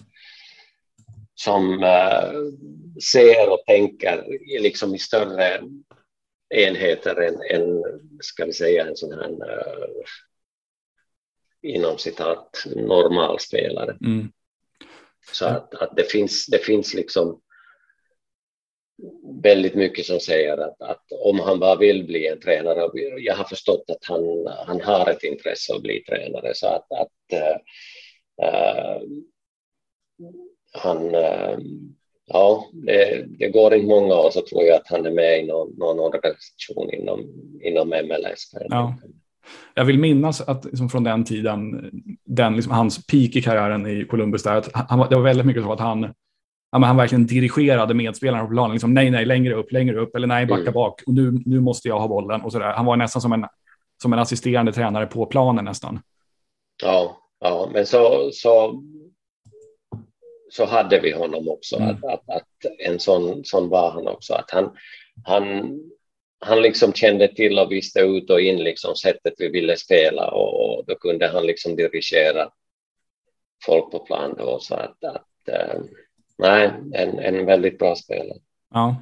[1.35, 2.51] som uh,
[3.11, 4.25] ser och tänker
[4.59, 5.61] liksom i större
[6.49, 7.83] enheter än, än
[8.19, 10.05] ska vi säga, en sån här uh,
[11.61, 13.97] inom citat normal spelare.
[14.05, 14.31] Mm.
[15.31, 17.41] Så att, att, det, finns, det finns liksom
[19.43, 22.89] väldigt mycket som säger att, att om han bara vill bli en tränare,
[23.19, 27.33] jag har förstått att han, han har ett intresse att bli tränare, så att, att
[28.41, 29.01] äh,
[30.71, 31.57] han, äh,
[32.25, 35.47] ja, det, det, går inte många år så tror jag att han är med i
[35.47, 37.19] någon, någon organisation inom,
[37.61, 38.51] inom MLS.
[38.69, 38.95] Ja
[39.73, 41.91] jag vill minnas att liksom från den tiden,
[42.25, 45.63] den, liksom, hans peak i karriären i Columbus, där, att han, det var väldigt mycket
[45.63, 46.13] så att han,
[46.71, 48.71] han verkligen dirigerade medspelarna på planen.
[48.71, 50.73] Liksom, nej, nej, längre upp, längre upp, eller nej, backa mm.
[50.73, 51.01] bak.
[51.05, 52.41] Och nu, nu måste jag ha bollen.
[52.41, 52.73] Och så där.
[52.73, 53.45] Han var nästan som en,
[54.01, 55.99] som en assisterande tränare på planen nästan.
[56.83, 58.83] Ja, ja men så, så,
[60.51, 61.75] så hade vi honom också.
[61.75, 61.89] Mm.
[61.89, 62.47] Att, att, att,
[62.79, 64.33] en sån, sån var han också.
[64.33, 64.71] Att han,
[65.23, 65.75] han
[66.39, 70.77] han liksom kände till och visste ut och in liksom sättet vi ville spela och,
[70.77, 72.49] och då kunde han liksom dirigera
[73.65, 75.81] folk på plan då så att, att äh,
[76.37, 78.37] nej, en, en väldigt bra spelare.
[78.73, 78.95] Ja.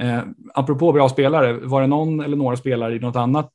[0.00, 0.22] Eh,
[0.54, 3.52] apropå bra spelare, var det någon eller några spelare i något annat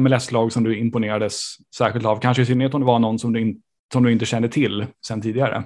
[0.00, 1.42] MLS-lag som du imponerades
[1.76, 2.20] särskilt av?
[2.20, 3.62] Kanske i synnerhet om det var någon som du, in,
[3.92, 5.64] som du inte kände till sedan tidigare?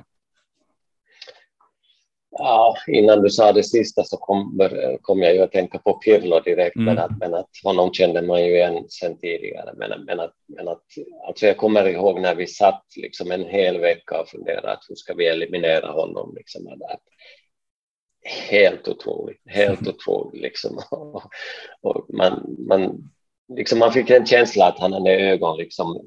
[2.43, 4.69] Ja, innan du sa det sista så kom,
[5.03, 6.85] kom jag ju att tänka på Pirlo direkt, mm.
[6.85, 9.73] men, att, men att honom kände man ju igen sen tidigare.
[9.77, 10.85] Men, men, att, men att,
[11.27, 14.95] alltså jag kommer ihåg när vi satt liksom en hel vecka och funderade att hur
[14.95, 16.35] ska vi eliminera honom.
[16.37, 17.03] Liksom, att,
[18.51, 20.43] helt otroligt, helt otroligt.
[20.43, 20.81] Liksom.
[20.91, 21.23] Och,
[21.81, 23.11] och man, man,
[23.57, 26.01] liksom man fick en känsla att han hade ögon liksom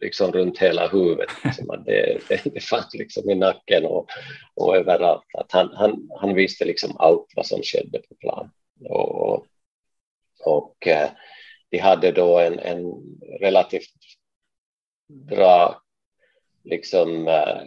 [0.00, 1.28] liksom runt hela huvudet.
[1.44, 4.06] Liksom, det, det, det fanns liksom i nacken och,
[4.54, 5.26] och överallt.
[5.34, 8.50] Att han, han, han visste liksom allt vad som skedde på plan.
[8.88, 9.46] Och,
[10.44, 11.10] och eh,
[11.70, 12.92] de hade då en, en
[13.40, 13.94] relativt
[15.08, 15.82] bra
[16.64, 17.62] liksom eh,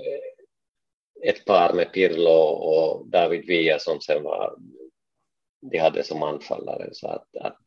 [1.23, 4.55] ett par med Pirlo och David Villa som sen var
[5.61, 7.61] de hade som anfallare så att, att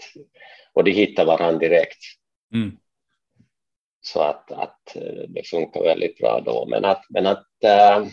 [0.72, 1.98] och de hittade varandra direkt.
[2.54, 2.76] Mm.
[4.06, 6.66] Så att, att eh, det funkar väldigt bra då.
[6.66, 8.06] Men att, men att äh,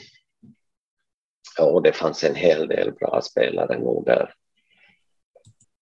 [1.57, 4.33] ja, det fanns en hel del bra spelare nog där.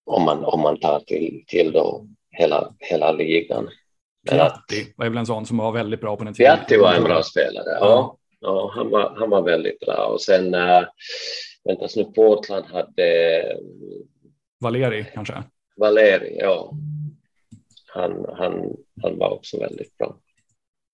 [0.05, 3.70] Om man, om man tar till, till då hela, hela ligan.
[4.30, 6.57] Piatti var väl en sån som var väldigt bra på den tiden.
[6.57, 8.18] Piatti var en bra spelare, ja.
[8.39, 10.05] ja han, var, han var väldigt bra.
[10.05, 10.84] Och sen, äh,
[11.64, 13.43] vänta nu, Portland hade...
[14.60, 15.43] Valeri kanske?
[15.76, 16.74] Valeri, ja
[17.94, 20.18] han, han, han var också väldigt bra.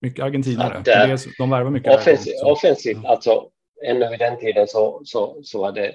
[0.00, 0.78] Mycket argentinare.
[0.78, 1.94] Att, äh, de värvar mycket.
[1.94, 3.50] Offensivt, offensivt alltså
[3.84, 5.88] ännu vid den tiden så, så, så var det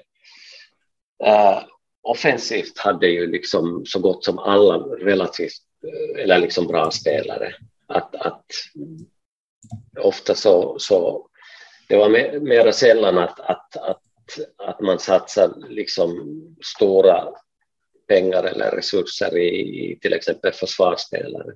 [1.28, 1.64] uh,
[2.02, 7.56] offensivt hade ju liksom så gott som alla relativt uh, eller liksom bra spelare.
[7.88, 8.46] Att, att
[10.00, 11.28] ofta så, så
[11.88, 14.02] det var mer, mer sällan att, att, att,
[14.58, 17.28] att man satsar liksom stora
[18.12, 21.52] pengar eller resurser i till exempel försvarsspelare.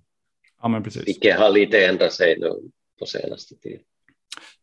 [0.61, 1.07] Ja, men precis.
[1.07, 2.51] Vilket har lite ändrat sig nu
[2.99, 3.79] på senaste tiden.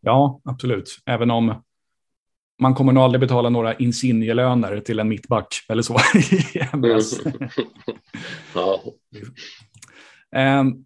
[0.01, 0.99] Ja, absolut.
[1.07, 1.63] Även om
[2.61, 6.45] man kommer nog aldrig betala några insignelöner till en mittback eller så i
[8.55, 8.83] ja.
[10.61, 10.85] um,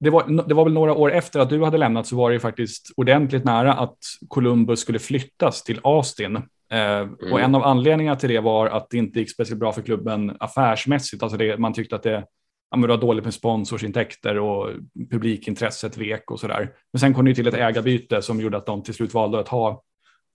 [0.00, 2.40] det var, det var väl några år efter att du hade lämnat så var det
[2.40, 3.98] faktiskt ordentligt nära att
[4.28, 6.42] Columbus skulle flyttas till Austin.
[6.72, 7.32] Eh, mm.
[7.32, 10.36] Och en av anledningarna till det var att det inte gick speciellt bra för klubben
[10.40, 11.22] affärsmässigt.
[11.22, 12.26] Alltså det, man tyckte att det,
[12.70, 14.70] ja, det var dåligt med sponsorsintäkter och
[15.10, 16.74] publikintresset vek och sådär.
[16.92, 19.48] Men sen kom det till ett ägarbyte som gjorde att de till slut valde att
[19.48, 19.82] ha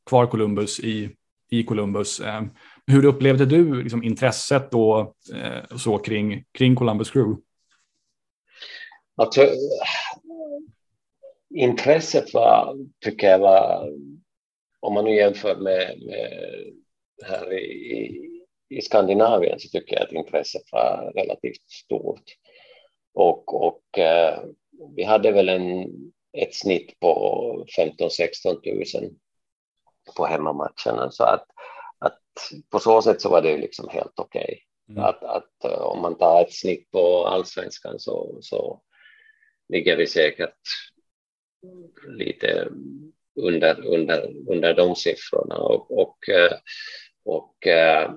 [0.10, 1.10] kvar Columbus i,
[1.50, 2.20] i Columbus.
[2.20, 2.42] Eh,
[2.88, 7.42] hur upplevde du liksom, intresset då, eh, så kring, kring Columbus Crew?
[9.16, 9.48] Alltså,
[11.56, 12.76] intresset var,
[13.06, 13.90] tycker jag var,
[14.80, 16.64] om man nu jämför med, med
[17.26, 18.22] här i,
[18.70, 22.24] i Skandinavien så tycker jag att intresset var relativt stort.
[23.14, 24.44] Och, och eh,
[24.96, 25.88] vi hade väl en,
[26.38, 29.12] ett snitt på 15-16 000
[30.18, 31.12] på hemmamatcherna.
[31.12, 31.46] Så att,
[32.00, 32.22] att
[32.70, 34.42] på så sätt så var det liksom helt okej.
[34.42, 34.60] Okay.
[34.90, 35.04] Mm.
[35.04, 38.82] Att, att eh, om man tar ett snitt på allsvenskan så, så
[39.70, 40.56] ligger vi säkert
[42.08, 42.72] lite
[43.38, 45.56] under, under, under de siffrorna.
[45.56, 46.58] Och, och, eh,
[47.26, 48.12] och, eh,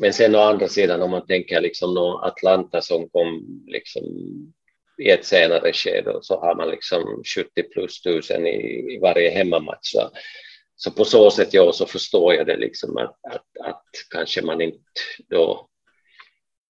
[0.00, 4.04] men sen å andra sidan om man tänker liksom Atlanta som kom liksom
[4.98, 9.92] i ett senare skede så har man liksom 70 plus tusen i, i varje hemmamatch.
[9.92, 10.10] Så,
[10.76, 14.60] så på så sätt ja, så förstår jag det liksom att, att, att kanske man
[14.60, 14.80] inte
[15.28, 15.68] då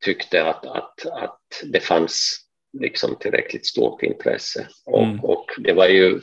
[0.05, 2.45] tyckte att, att, att det fanns
[2.81, 4.69] liksom tillräckligt stort intresse.
[4.87, 5.25] Och, mm.
[5.25, 6.21] och det var ju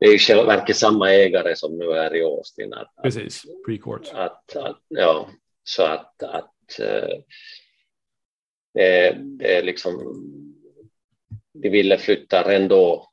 [0.00, 2.74] det är ju själva verket samma ägare som nu är i Austin.
[2.74, 4.10] Att, Precis, pre-court.
[4.12, 5.28] Att, att, ja,
[5.64, 7.18] så att, att eh,
[8.74, 10.16] det, det är liksom
[11.52, 13.10] de ville flytta ändå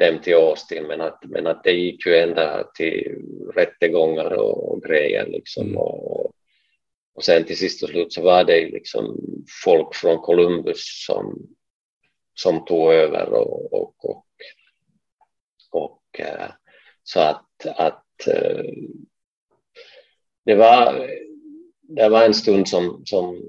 [0.00, 3.22] dem till Austin, men att, men att det gick ju ända till
[3.54, 5.66] rättegångar och, och grejer liksom.
[5.66, 5.76] Mm.
[5.76, 6.32] Och,
[7.14, 9.20] och sen till sist och slut så var det liksom
[9.64, 11.48] folk från Columbus som,
[12.34, 14.26] som tog över och, och, och,
[15.74, 16.50] och eh,
[17.02, 18.64] så att, att eh,
[20.44, 21.08] det var
[21.82, 23.40] det var en stund som, som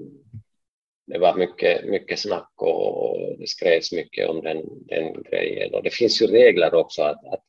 [1.06, 5.74] det var mycket, mycket snack och det skrevs mycket om den, den grejen.
[5.74, 7.02] Och det finns ju regler också.
[7.02, 7.44] Att, att,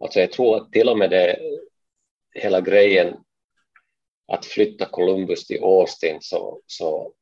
[0.00, 1.38] alltså jag tror att till och med det,
[2.34, 3.16] hela grejen
[4.32, 7.12] att flytta Columbus till Austin så, så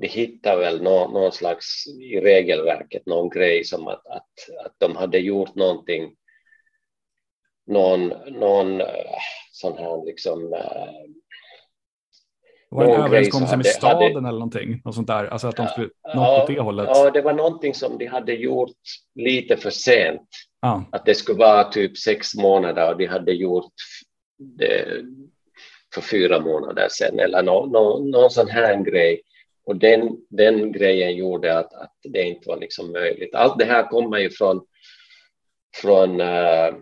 [0.00, 4.96] de hittade väl någon, någon slags i regelverket någon grej som att, att, att de
[4.96, 6.14] hade gjort någonting
[7.66, 8.86] någon, någon eh,
[9.52, 11.16] sån här liksom eh,
[12.70, 14.82] var det en överenskommelse med staden hade, eller någonting?
[14.84, 15.24] Något sånt där?
[15.24, 16.88] Alltså att de skulle, ja, något åt det hållet?
[16.88, 18.76] Ja, det var någonting som de hade gjort
[19.14, 20.28] lite för sent.
[20.60, 20.80] Ah.
[20.92, 23.72] Att det skulle vara typ sex månader och de hade gjort
[24.38, 24.86] det
[25.94, 29.20] för fyra månader sedan eller någon, någon, någon sån här grej.
[29.66, 33.34] Och den, den grejen gjorde att, att det inte var liksom möjligt.
[33.34, 34.66] Allt det här kommer ju från,
[35.82, 36.74] från uh,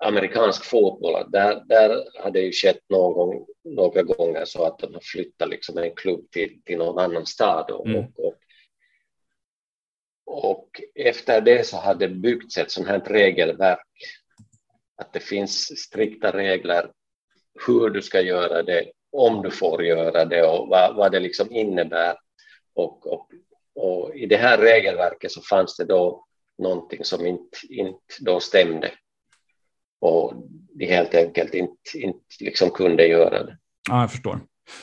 [0.00, 5.00] amerikansk fotboll, där, där hade ju skett någon gång, några gånger så att de har
[5.00, 8.04] flyttat liksom en klubb till, till någon annan stad och, mm.
[8.16, 8.34] och,
[10.26, 13.86] och, och, efter det så hade det byggts ett sånt här regelverk
[14.96, 16.90] att det finns strikta regler
[17.66, 21.52] hur du ska göra det, om du får göra det och vad, vad det liksom
[21.52, 22.16] innebär.
[22.74, 23.28] Och, och,
[23.74, 26.26] och i det här regelverket så fanns det då
[26.58, 28.90] någonting som inte, inte då stämde
[30.00, 30.34] och
[30.74, 33.58] de helt enkelt inte, inte liksom kunde göra det.
[33.88, 34.40] Ja, jag förstår.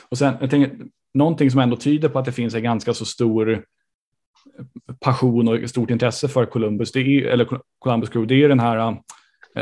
[0.08, 0.78] Och sen, jag tänker,
[1.14, 3.64] någonting som ändå tyder på att det finns en ganska så stor
[5.00, 8.96] passion och stort intresse för Columbus, det är, eller Columbus Crew, det är den här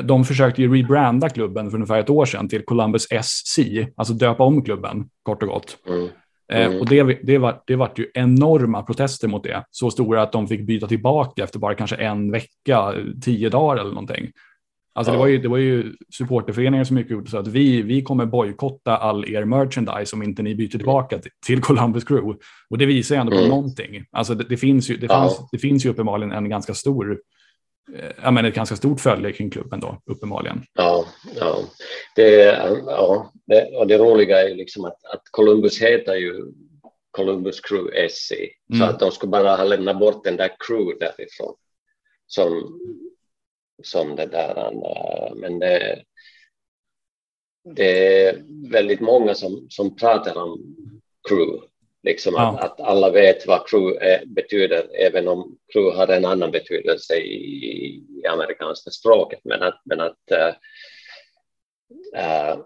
[0.04, 3.58] de försökte ju rebranda klubben för ungefär ett år sedan till Columbus SC,
[3.96, 5.78] alltså döpa om klubben kort och gott.
[5.88, 6.08] Mm.
[6.52, 6.80] Mm.
[6.80, 10.48] och det, det, var, det var ju enorma protester mot det, så stora att de
[10.48, 14.30] fick byta tillbaka efter bara kanske en vecka, tio dagar eller någonting.
[14.98, 15.14] Alltså ja.
[15.14, 18.02] det, var ju, det var ju supporterföreningar som gick ut och sa att vi, vi
[18.02, 22.38] kommer bojkotta all er merchandise om inte ni byter tillbaka till, till Columbus Crew.
[22.70, 23.48] Och det visar ju ändå på mm.
[23.48, 24.04] någonting.
[24.10, 25.14] Alltså det, det finns ju, det, ja.
[25.14, 27.16] fanns, det finns ju uppenbarligen en ganska stor eh,
[28.22, 30.62] ja, men ett ganska stort följe kring klubben då, uppenbarligen.
[30.72, 31.58] Ja, ja.
[32.16, 32.44] Det,
[32.86, 36.52] ja det, och det roliga är ju liksom att, att Columbus heter ju
[37.10, 38.80] Columbus Crew SC, mm.
[38.80, 41.54] så att de skulle bara ha lämnat bort den där crew därifrån
[42.26, 42.78] som
[43.82, 44.56] som det där.
[44.56, 46.02] Eh, men det,
[47.74, 50.76] det är väldigt många som, som pratar om
[51.28, 51.67] crew,
[52.02, 52.58] liksom ja.
[52.60, 57.16] att, att, alla vet vad crew är, betyder, även om crew har en annan betydelse
[57.16, 59.40] i, i amerikanska språket.
[59.44, 60.54] Men att, men att äh,
[62.14, 62.58] äh,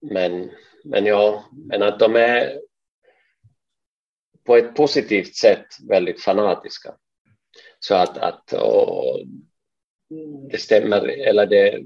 [0.00, 0.50] men,
[0.84, 2.60] men ja, men att de är
[4.46, 6.94] på ett positivt sätt väldigt fanatiska.
[7.78, 8.54] Så att, att
[10.50, 11.80] det stämmer, eller det,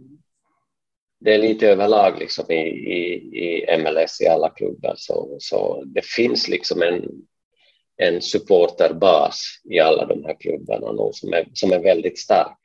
[1.21, 3.15] det är lite överlag liksom i, i,
[3.45, 4.95] i MLS i alla klubbar.
[4.97, 7.05] Så, så det finns liksom en,
[7.97, 12.59] en supporterbas i alla de här klubbarna nu som är, som är väldigt stark.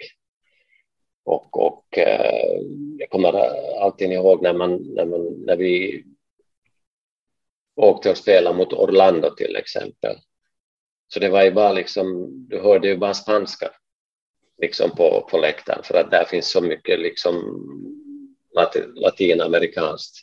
[1.25, 2.59] Och, och eh,
[2.97, 3.33] jag kommer
[3.81, 6.03] alltid ihåg när, man, när, man, när vi
[7.75, 10.15] åkte och spelade mot Orlando till exempel
[11.07, 13.71] Så det var ju bara liksom, du hörde ju bara spanska
[14.57, 17.61] liksom på, på läktaren för att där finns så mycket liksom
[18.95, 20.15] latinamerikanskt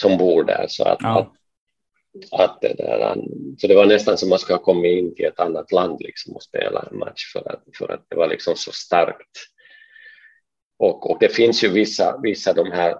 [0.00, 0.66] som bor där.
[0.68, 1.32] Så att, ja.
[2.32, 3.16] att, att, det där,
[3.58, 6.34] så det var nästan som man skulle ha kommit in till ett annat land liksom
[6.36, 9.38] och spela en match för att, för att det var liksom så starkt.
[10.78, 12.94] Och, och det finns ju vissa, vissa de här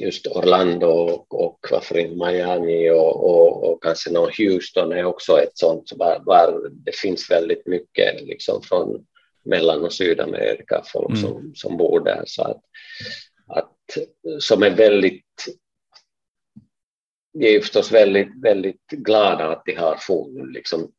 [0.00, 5.40] just Orlando och, och varför inte Miami och, och, och, kanske någon Houston är också
[5.40, 9.06] ett sånt var, var det finns väldigt mycket liksom från
[9.44, 11.20] Mellan och Sydamerika folk mm.
[11.20, 12.60] som, som bor där så att,
[13.46, 13.76] att
[14.38, 15.24] som är väldigt
[17.32, 19.98] vi är förstås väldigt, väldigt glada att de har
[20.52, 20.92] liksom,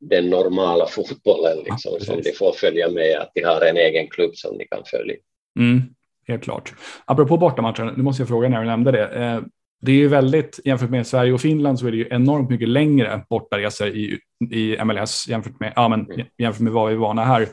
[0.00, 4.08] den normala fotbollen liksom, ja, som de får följa med, att de har en egen
[4.08, 5.16] klubb som de kan följa.
[5.58, 5.82] Mm
[6.28, 6.74] helt klart.
[7.04, 9.08] Apropå bortamatchen, nu måste jag fråga när du nämnde det.
[9.08, 9.40] Eh,
[9.80, 12.68] det är ju väldigt, jämfört med Sverige och Finland så är det ju enormt mycket
[12.68, 14.18] längre bortaresor i,
[14.50, 16.26] i MLS jämfört med, ja, men, mm.
[16.38, 17.48] jämfört med vad vi är vana här.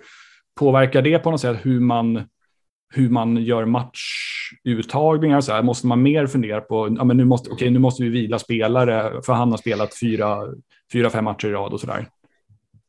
[0.56, 2.24] Påverkar det på något sätt hur man,
[2.94, 5.42] hur man gör matchuttagningar?
[5.42, 5.64] Så här?
[5.64, 9.22] Måste man mer fundera på, ja, men nu, måste, okay, nu måste vi vila spelare
[9.22, 10.44] för han har spelat fyra,
[10.94, 12.10] fyra fem matcher i rad och så där?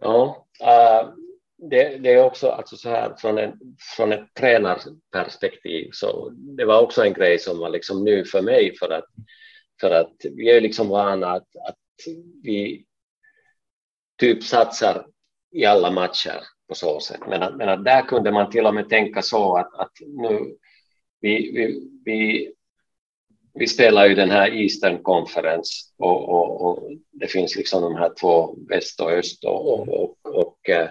[0.01, 1.11] Ja, uh,
[1.71, 3.53] det, det, är också alltså så här från, en,
[3.97, 8.77] från ett tränarperspektiv så det var också en grej som var liksom ny för mig
[8.79, 9.05] för att,
[9.81, 11.77] för att vi är liksom vana att, att
[12.43, 12.85] vi
[14.21, 15.07] typ satsar
[15.53, 17.21] i alla matcher på så sätt.
[17.29, 20.57] Men, att, men att där kunde man till och med tänka så att, att nu
[21.21, 22.53] vi, vi, vi,
[23.55, 28.12] vi spelar ju den här Eastern Conference och, och, och det finns liksom de här
[28.21, 30.89] två väst och öst och, och, och, och eh,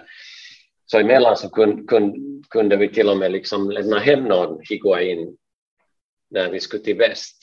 [0.86, 2.18] så emellan så kunde, kunde,
[2.50, 5.36] kunde vi till och med liksom lämna hem någon Higuain
[6.30, 7.36] när vi skulle till väst.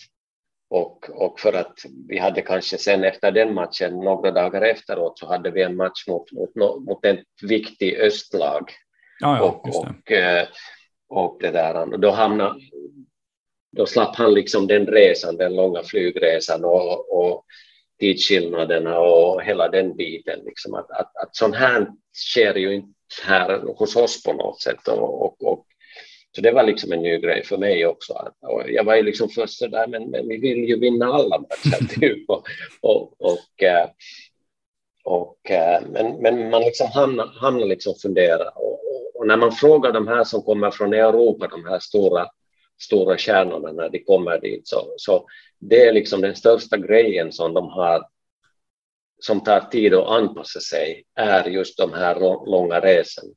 [0.72, 5.28] Och, och för att vi hade kanske sen efter den matchen, några dagar efteråt, så
[5.28, 8.72] hade vi en match mot, mot, mot ett viktigt östlag.
[9.19, 10.47] Ja, ja, och, och, eh,
[11.09, 12.59] och, det där, och då, hamnade,
[13.72, 17.45] då slapp han liksom den resan, den långa flygresan och, och
[17.99, 20.39] tidsskillnaderna och hela den biten.
[20.45, 22.93] Liksom att, att, att sånt här sker ju inte
[23.24, 24.88] här hos oss på något sätt.
[24.88, 25.65] Och, och, och,
[26.36, 28.32] så det var liksom en ny grej för mig också.
[28.39, 31.38] Och jag var ju liksom först så där, men, men vi vill ju vinna alla
[31.38, 32.29] matcher typ.
[32.29, 32.43] Och,
[32.82, 33.89] och, och, eh,
[35.03, 38.49] och, eh, men, men man liksom hamnar, hamnar liksom fundera.
[38.49, 38.79] Och,
[39.15, 42.27] och, när man frågar de här som kommer från Europa, de här stora,
[42.82, 45.25] stora kärnorna när de kommer dit, så, så
[45.59, 48.05] det är liksom den största grejen som de har
[49.19, 53.34] som tar tid att anpassa sig är just de här långa resorna.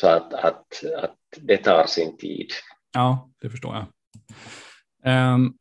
[0.00, 2.50] Så att, att, att det tar sin tid.
[2.94, 3.86] Ja, det förstår jag.
[5.34, 5.54] Um,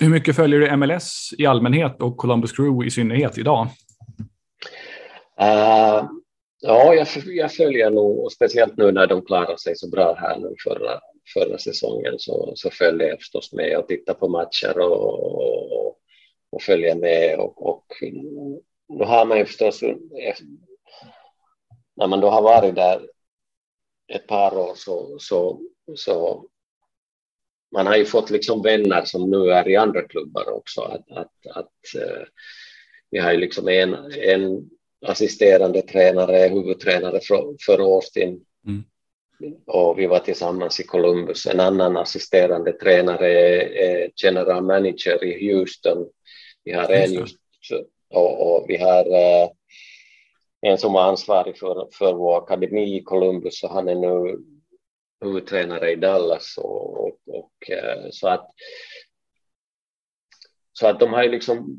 [0.00, 3.66] hur mycket följer du MLS i allmänhet och Columbus Crew i synnerhet idag?
[5.40, 6.04] Uh,
[6.60, 10.38] ja, jag, jag följer nog, och speciellt nu när de klarar sig så bra här
[10.38, 11.00] nu förra,
[11.34, 15.26] förra säsongen, så, så följer jag förstås med och tittar på matcher och,
[15.86, 15.96] och,
[16.52, 17.86] och följer med och, och
[18.98, 19.82] då har man ju förstås
[21.96, 23.00] när man då har varit där
[24.14, 25.60] ett par år så, så,
[25.94, 26.46] så
[27.72, 30.80] man har ju fått liksom vänner som nu är i andra klubbar också.
[30.80, 32.24] Att, att, att, uh,
[33.10, 34.70] vi har ju liksom en, en
[35.06, 38.84] assisterande tränare, huvudtränare för, för Austin mm.
[39.66, 41.46] och vi var tillsammans i Columbus.
[41.46, 43.32] En annan assisterande tränare
[43.62, 46.08] är general manager i Houston
[46.64, 47.36] vi har en just,
[48.10, 49.50] och, och vi har uh,
[50.62, 54.38] en som var ansvarig för, för vår akademi i Columbus och han är nu
[55.24, 58.50] huvudtränare i Dallas och, och, och eh, så att
[60.72, 61.76] så att de har ju liksom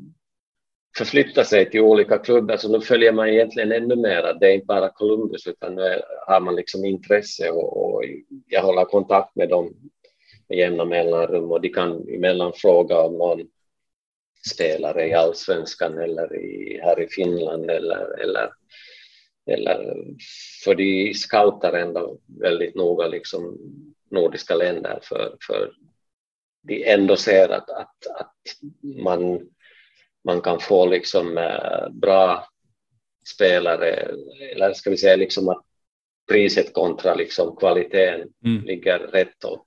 [0.98, 4.36] förflyttat sig till olika klubbar, så nu följer man egentligen ännu mer.
[4.40, 8.04] Det är inte bara Columbus, utan nu har man liksom intresse och, och
[8.46, 9.74] jag håller kontakt med dem
[10.48, 13.40] med jämna mellanrum och de kan emellan fråga om någon
[14.52, 18.50] spelare i allsvenskan eller i, här i Finland eller, eller,
[19.46, 20.04] eller
[20.64, 23.58] för de scoutar ändå väldigt noga liksom
[24.10, 25.72] nordiska länder för, för
[26.62, 28.36] de ändå ser att, att, att
[29.04, 29.40] man,
[30.24, 32.48] man kan få liksom äh, bra
[33.34, 34.08] spelare,
[34.54, 35.64] eller ska vi säga liksom att
[36.28, 38.64] priset kontra liksom kvaliteten mm.
[38.64, 39.66] ligger rätt och,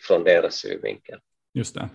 [0.00, 1.18] från deras synvinkel.
[1.54, 1.88] Just det.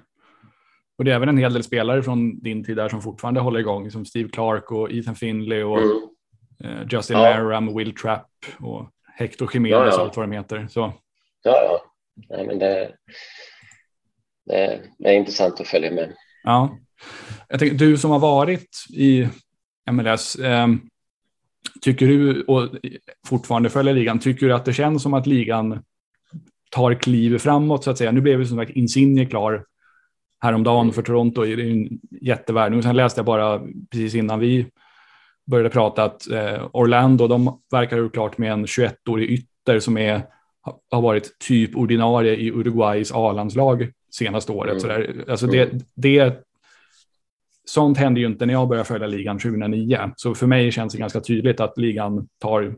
[0.98, 3.60] Och det är även en hel del spelare från din tid där som fortfarande håller
[3.60, 6.08] igång, som Steve Clark och Ethan Finley och mm.
[6.64, 7.24] Eh, Justin ja.
[7.24, 8.30] Merram, Will Trapp
[8.60, 10.01] och Hector Jiménez ja, ja.
[10.01, 10.68] allt vad de heter.
[10.70, 10.93] Så.
[11.43, 11.82] Ja, ja.
[12.30, 12.91] Nej, men det,
[14.45, 16.14] det, det, är intressant att följa med.
[16.43, 16.78] Ja.
[17.47, 19.28] Jag tänker, du som har varit i
[19.91, 20.36] MLS.
[20.36, 20.68] Eh,
[21.82, 22.70] tycker du, och
[23.28, 25.84] fortfarande följer ligan, tycker du att det känns som att ligan
[26.72, 28.12] tar kliv framåt så att säga?
[28.12, 29.66] Nu blev ju som sagt Insigne klar
[30.39, 31.41] häromdagen för Toronto.
[31.41, 32.84] Det är en jättevärvning.
[32.84, 34.68] Sen läste jag bara precis innan vi
[35.48, 40.22] började prata att eh, Orlando, de verkar ha klart med en 21-årig ytter som är,
[40.91, 44.72] har varit typ ordinarie i Uruguays A-landslag senaste året.
[44.72, 44.80] Mm.
[44.80, 45.82] Så där, alltså det, mm.
[45.95, 46.43] det,
[47.66, 50.12] sånt hände ju inte när jag började följa ligan 2009.
[50.16, 52.76] Så för mig känns det ganska tydligt att ligan tar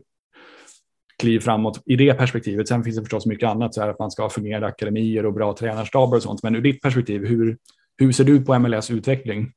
[1.18, 2.68] kliv framåt i det perspektivet.
[2.68, 5.32] Sen finns det förstås mycket annat, så här att man ska ha fungerande akademier och
[5.32, 6.42] bra tränarstaber och sånt.
[6.42, 7.58] Men ur ditt perspektiv, hur,
[7.98, 9.52] hur ser du på MLS utveckling?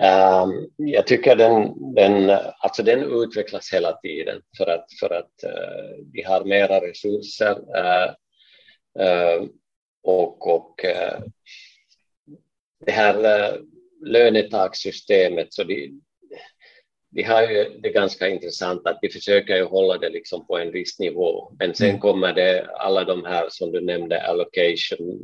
[0.00, 5.32] Um, jag tycker den, den, alltså den utvecklas hela tiden för att, för att
[6.12, 8.10] vi har mera resurser uh,
[9.06, 9.48] uh,
[10.02, 10.74] och, och
[12.86, 13.58] det här
[14.00, 15.90] lönetakssystemet, så det,
[17.10, 20.72] vi har ju det ganska intressant att vi försöker ju hålla det liksom på en
[20.72, 22.00] viss nivå, men sen mm.
[22.00, 25.20] kommer det alla de här som du nämnde, allocation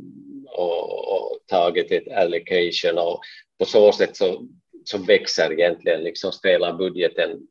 [0.47, 3.19] och, och targeted allocation och
[3.59, 4.47] på så sätt så,
[4.87, 7.47] som växer egentligen liksom spelarbudgeten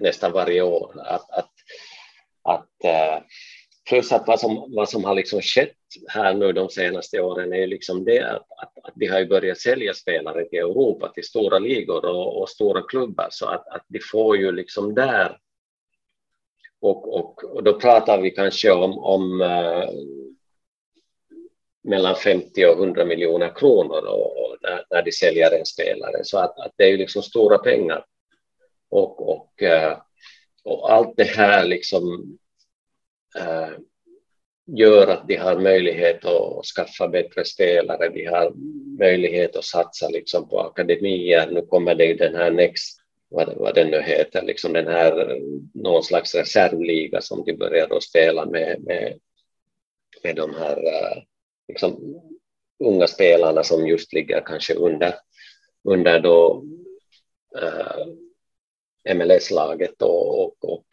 [0.00, 0.92] nästan varje år.
[1.00, 1.50] Att, att,
[2.42, 3.22] att, eh,
[3.88, 5.76] plus att vad som, vad som har liksom skett
[6.08, 9.58] här nu de senaste åren är liksom det att, att, att vi har ju börjat
[9.58, 14.00] sälja spelare till Europa, till stora ligor och, och stora klubbar, så att, att de
[14.12, 15.38] får ju liksom där
[16.80, 19.88] och, och, och då pratar vi kanske om, om uh,
[21.84, 26.58] mellan 50 och 100 miljoner kronor och, när, när, de säljer en spelare, så att,
[26.58, 28.04] att det är ju liksom stora pengar.
[28.90, 29.98] Och, och, eh,
[30.64, 32.38] och allt det här liksom
[33.38, 33.70] äh,
[34.66, 38.52] gör att de har möjlighet att skaffa bättre spelare, de har
[38.98, 41.50] möjlighet att satsa liksom på akademier.
[41.50, 45.38] Nu kommer det ju den här Next, vad, vad den nu heter, liksom den här
[45.74, 49.18] någon slags reservliga som de börjar spela med, med,
[50.22, 51.22] med de här eh,
[51.68, 52.20] liksom,
[52.84, 55.14] unga spelarna som just ligger kanske under,
[55.84, 56.64] under då
[57.58, 57.96] eh,
[59.04, 60.86] äh, MLS-laget och, och, och,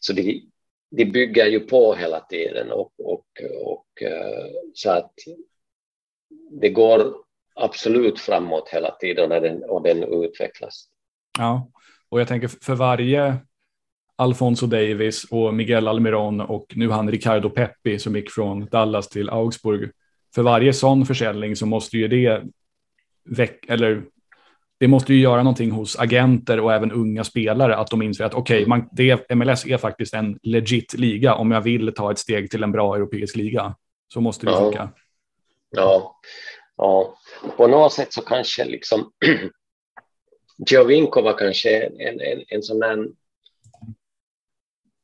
[0.00, 0.50] så de,
[0.90, 3.26] de bygger ju på hela tiden och, och,
[3.64, 5.14] och äh, så att
[6.50, 7.14] det går
[7.54, 10.88] absolut framåt hela tiden och den, och den utvecklas.
[11.38, 11.70] Ja,
[12.08, 13.36] och jag tänker för varje
[14.16, 19.30] Alfonso Davis och Miguel Almiron och nu han Ricardo Peppi som gick från Dallas till
[19.30, 19.90] Augsburg.
[20.34, 22.42] För varje sån försäljning så måste ju det
[23.24, 24.04] väck, eller
[24.80, 28.34] det måste ju göra någonting hos agenter och även unga spelare att de inser att
[28.34, 32.62] okej, okay, MLS är faktiskt en legit liga om jag vill ta ett steg till
[32.62, 33.76] en bra europeisk liga.
[34.08, 34.58] Så måste det ja.
[34.58, 34.92] funka.
[35.70, 36.20] Ja.
[36.76, 37.16] ja,
[37.56, 39.12] på något sätt så kanske liksom
[40.70, 43.08] Giovinco var kanske en, en, en sån där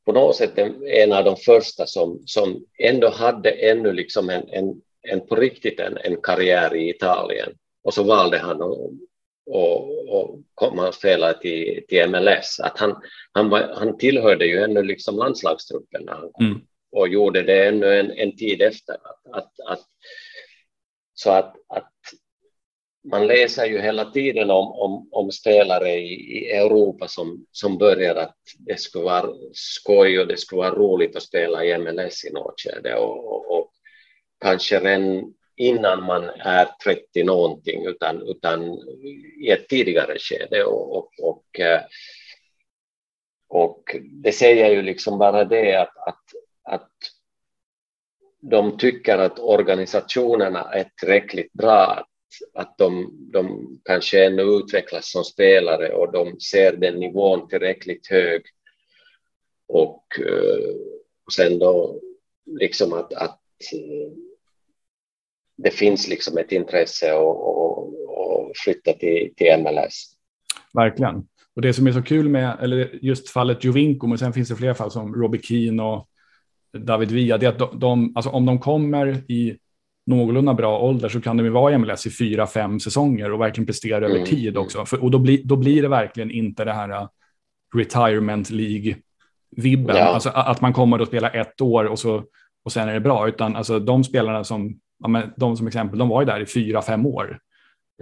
[0.05, 4.49] på något sätt en, en av de första som, som ändå hade ännu liksom en,
[4.49, 7.53] en, en på riktigt en, en karriär i Italien
[7.85, 8.79] och så valde han att
[9.47, 12.61] och, och komma och spela till, till MLS.
[12.61, 12.97] Att han,
[13.33, 16.61] han, var, han tillhörde ju ännu liksom landslagstruppen när han kom mm.
[16.93, 18.95] och gjorde det ännu en, en tid efter.
[18.95, 19.87] Att, att, att,
[21.15, 21.93] så att, att
[23.05, 28.15] man läser ju hela tiden om, om, om spelare i, i, Europa som, som börjar
[28.15, 32.33] att det skulle vara skoj och det skulle vara roligt att spela i MLS i
[32.33, 33.70] något skede och, och, och
[34.41, 38.79] kanske redan innan man är 30 någonting utan, utan
[39.41, 40.65] i ett tidigare skede.
[40.65, 41.81] Och, och, och, eh,
[43.49, 46.25] och det säger ju liksom bara det att, att,
[46.63, 46.91] att
[48.41, 52.09] de tycker att organisationerna är tillräckligt bra, att,
[52.55, 58.43] att de, de kanske ännu utvecklas som spelare och de ser den nivån tillräckligt hög.
[59.69, 60.75] Och, eh,
[61.27, 62.01] och sen då
[62.47, 63.41] liksom att, att
[65.63, 70.13] det finns liksom ett intresse att flytta till, till MLS.
[70.75, 71.27] Verkligen.
[71.57, 74.57] Och det som är så kul med, eller just fallet Jovinko, men sen finns det
[74.57, 76.09] fler fall som Robbie Keane och
[76.73, 79.57] David Villa, det är att de, de alltså om de kommer i
[80.07, 83.41] någorlunda bra ålder så kan de ju vara i MLS i fyra, fem säsonger och
[83.41, 84.11] verkligen prestera mm.
[84.11, 84.87] över tid också.
[84.87, 87.09] För, och då, bli, då blir det verkligen inte det här uh,
[87.77, 89.97] retirement League-vibben.
[89.97, 90.05] Ja.
[90.05, 92.25] Alltså att man kommer att spela ett år och, så,
[92.65, 95.99] och sen är det bra, utan alltså de spelarna som ja, men de som exempel,
[95.99, 97.39] de var ju där i fyra, fem år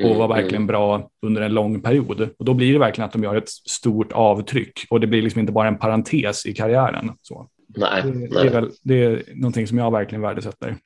[0.01, 0.67] och mm, var verkligen mm.
[0.67, 2.29] bra under en lång period.
[2.39, 5.41] Och då blir det verkligen att de gör ett stort avtryck och det blir liksom
[5.41, 7.13] inte bara en parentes i karriären.
[7.23, 7.49] Så.
[7.77, 8.29] Nej, det, nej.
[8.29, 10.77] det, är väl, det är någonting som jag verkligen värdesätter.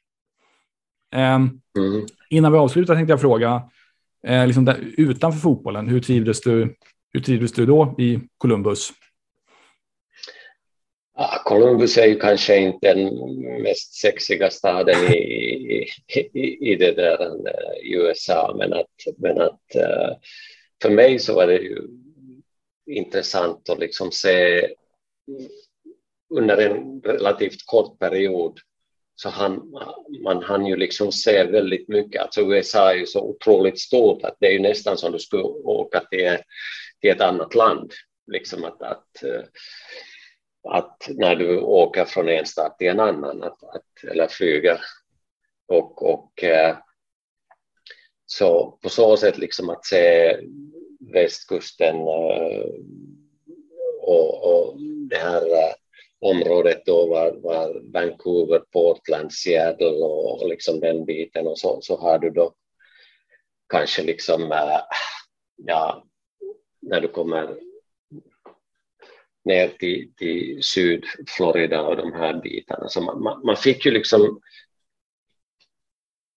[1.15, 2.07] Um, mm.
[2.31, 3.63] Innan vi avslutar tänkte jag fråga,
[4.27, 6.77] Eh, liksom där, utanför fotbollen, hur trivdes, du,
[7.13, 8.91] hur trivdes du då i Columbus?
[11.45, 13.15] Columbus är ju kanske inte den
[13.63, 15.87] mest sexiga staden i,
[16.33, 17.31] i, i, det där
[17.85, 20.17] i USA, men att, men att eh,
[20.83, 21.79] för mig så var det ju
[22.87, 24.69] intressant att liksom se
[26.35, 28.59] under en relativt kort period
[29.15, 29.73] så han,
[30.25, 32.23] man hann ju liksom se väldigt mycket.
[32.23, 35.43] Alltså USA är ju så otroligt stort att det är ju nästan som du skulle
[35.43, 36.39] åka till,
[37.01, 37.93] till ett annat land.
[38.33, 39.43] Liksom att, att, eh,
[40.65, 44.81] att när du åker från en stad till en annan att, att, eller flyger.
[45.69, 46.77] Och, och eh,
[48.27, 50.37] så på så sätt liksom att se
[51.13, 52.65] västkusten eh,
[54.01, 55.75] och, och det här eh,
[56.21, 61.97] området då var, var Vancouver, Portland, Seattle och, och liksom den biten och så, så
[61.97, 62.55] har du då
[63.69, 64.81] kanske liksom, eh,
[65.57, 66.05] ja,
[66.81, 67.59] när du kommer
[69.45, 72.89] ner till, till Sydflorida och de här bitarna.
[72.89, 74.41] Så man, man, man, fick ju liksom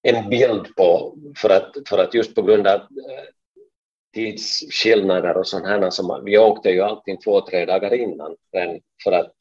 [0.02, 3.26] en bild på, för att, för att just på grund av eh,
[4.16, 5.90] tidsskillnader och sånt här.
[5.90, 8.36] Som, vi åkte ju alltid två, tre dagar innan
[9.04, 9.34] för att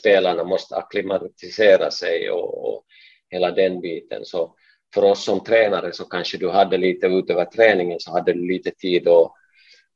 [0.00, 2.84] spelarna måste akklimatisera sig och, och
[3.30, 4.24] hela den biten.
[4.24, 4.54] Så
[4.94, 8.70] för oss som tränare så kanske du hade lite utöver träningen så hade du lite
[8.70, 9.34] tid och,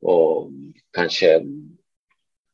[0.01, 0.51] och
[0.93, 1.43] kanske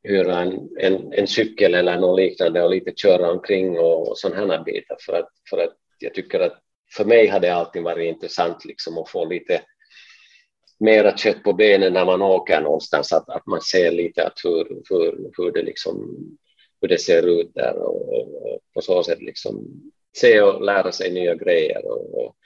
[0.03, 4.57] hyra en, en, en, cykel eller något liknande och lite köra omkring och, och sådana
[4.57, 6.59] här bitar för att, för att jag tycker att
[6.97, 9.63] för mig har det alltid varit intressant liksom att få lite
[10.81, 14.83] mera kött på benen när man åker någonstans, att, att man ser lite att hur,
[14.91, 16.17] hur, hur, det liksom,
[16.81, 19.83] hur det ser ut där och, och på så sätt liksom
[20.17, 21.87] se och lära sig nya grejer.
[21.87, 22.37] Och, och,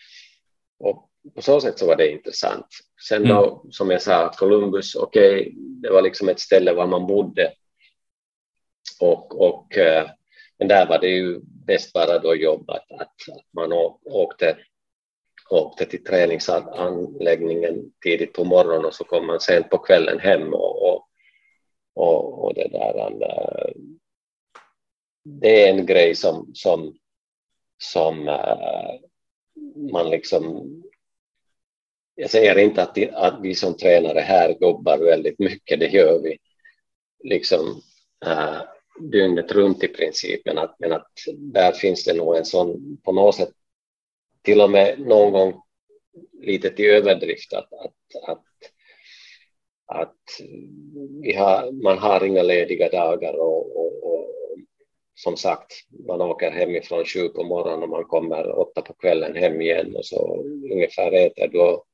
[0.78, 2.66] och på så sätt så var det intressant.
[3.08, 3.72] Sen då, mm.
[3.72, 7.52] som jag sa, Columbus, okej, okay, det var liksom ett ställe var man bodde.
[9.00, 10.10] Och, och, eh,
[10.58, 13.72] men där var det ju bäst bara då jobbat, att, att man
[14.04, 14.56] åkte
[15.52, 20.92] åkte till träningsanläggningen tidigt på morgonen och så kom man sent på kvällen hem och,
[20.92, 21.08] och,
[21.94, 23.20] och, och det där.
[25.24, 26.94] Det är en grej som, som,
[27.78, 28.94] som äh,
[29.92, 30.81] man liksom
[32.14, 36.38] jag säger inte att, att vi som tränare här jobbar väldigt mycket, det gör vi
[37.24, 37.82] liksom
[38.26, 38.60] äh,
[39.00, 43.34] dygnet runt i principen, att, men att där finns det nog en sån på något
[43.34, 43.50] sätt
[44.42, 45.62] till och med någon gång
[46.40, 48.44] lite till överdrift att, att, att,
[49.86, 50.16] att
[51.22, 54.28] vi har, man har inga lediga dagar och, och, och
[55.14, 55.72] som sagt,
[56.06, 60.04] man åker hemifrån sju på morgonen och man kommer åtta på kvällen hem igen och
[60.04, 60.42] så
[60.72, 61.86] ungefär äter du och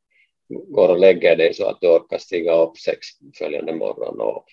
[0.48, 3.06] går och lägger dig så att du orkar stiga upp sex
[3.38, 4.20] följande morgon.
[4.20, 4.46] Och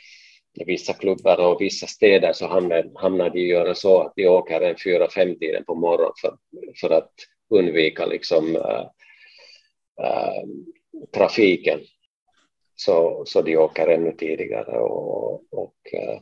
[0.65, 4.75] vissa klubbar och vissa städer så hamnar, hamnar de göra så att de åker en
[4.83, 6.37] fyra, fem tiden på morgonen för,
[6.81, 7.11] för att
[7.49, 8.85] undvika liksom, äh,
[10.05, 10.43] äh,
[11.13, 11.79] trafiken
[12.75, 14.79] så, så de åker ännu tidigare.
[14.79, 16.19] Och, och, äh,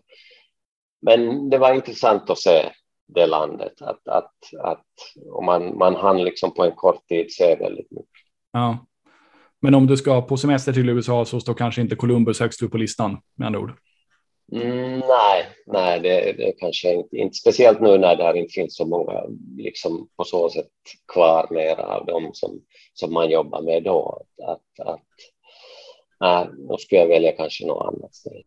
[1.01, 2.71] men det var intressant att se
[3.07, 4.86] det landet, att, att, att
[5.32, 8.09] och man, man hann liksom på en kort tid se väldigt mycket.
[8.51, 8.86] Ja.
[9.64, 12.72] Men om du ska på semester till USA så står kanske inte Columbus högst upp
[12.72, 13.72] på listan med andra ord?
[14.51, 18.86] Mm, nej, nej det, det kanske inte, inte, speciellt nu när det inte finns så
[18.86, 19.24] många
[19.57, 20.72] liksom på så sätt
[21.14, 22.61] kvar mer av dem som,
[22.93, 24.26] som man jobbar med då.
[24.43, 24.88] Att, att,
[26.20, 28.43] att, äh, då skulle jag välja kanske något annat ställe.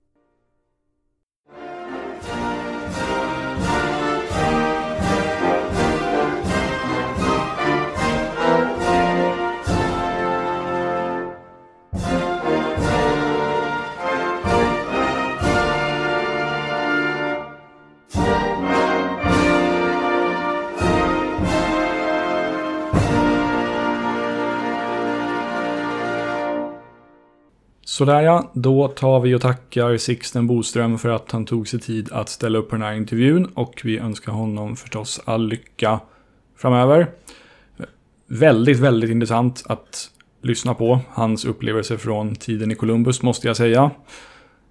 [27.97, 32.13] Sådär ja, då tar vi och tackar Sixten Boström för att han tog sig tid
[32.13, 36.01] att ställa upp på den här intervjun och vi önskar honom förstås all lycka
[36.57, 37.11] framöver.
[38.27, 40.11] Väldigt, väldigt intressant att
[40.43, 43.91] lyssna på hans upplevelser från tiden i Columbus måste jag säga.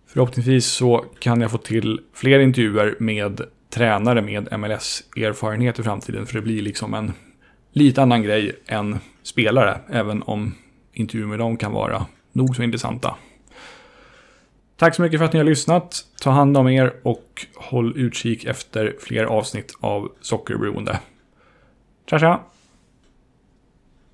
[0.07, 6.33] Förhoppningsvis så kan jag få till fler intervjuer med tränare med MLS-erfarenhet i framtiden för
[6.33, 7.13] det blir liksom en
[7.71, 10.55] lite annan grej än spelare, även om
[10.93, 12.05] intervjuer med dem kan vara
[12.35, 13.15] nog så intressanta.
[14.77, 16.05] Tack så mycket för att ni har lyssnat.
[16.21, 20.99] Ta hand om er och håll utkik efter fler avsnitt av Sockerberoende.
[22.09, 22.39] Tja tja!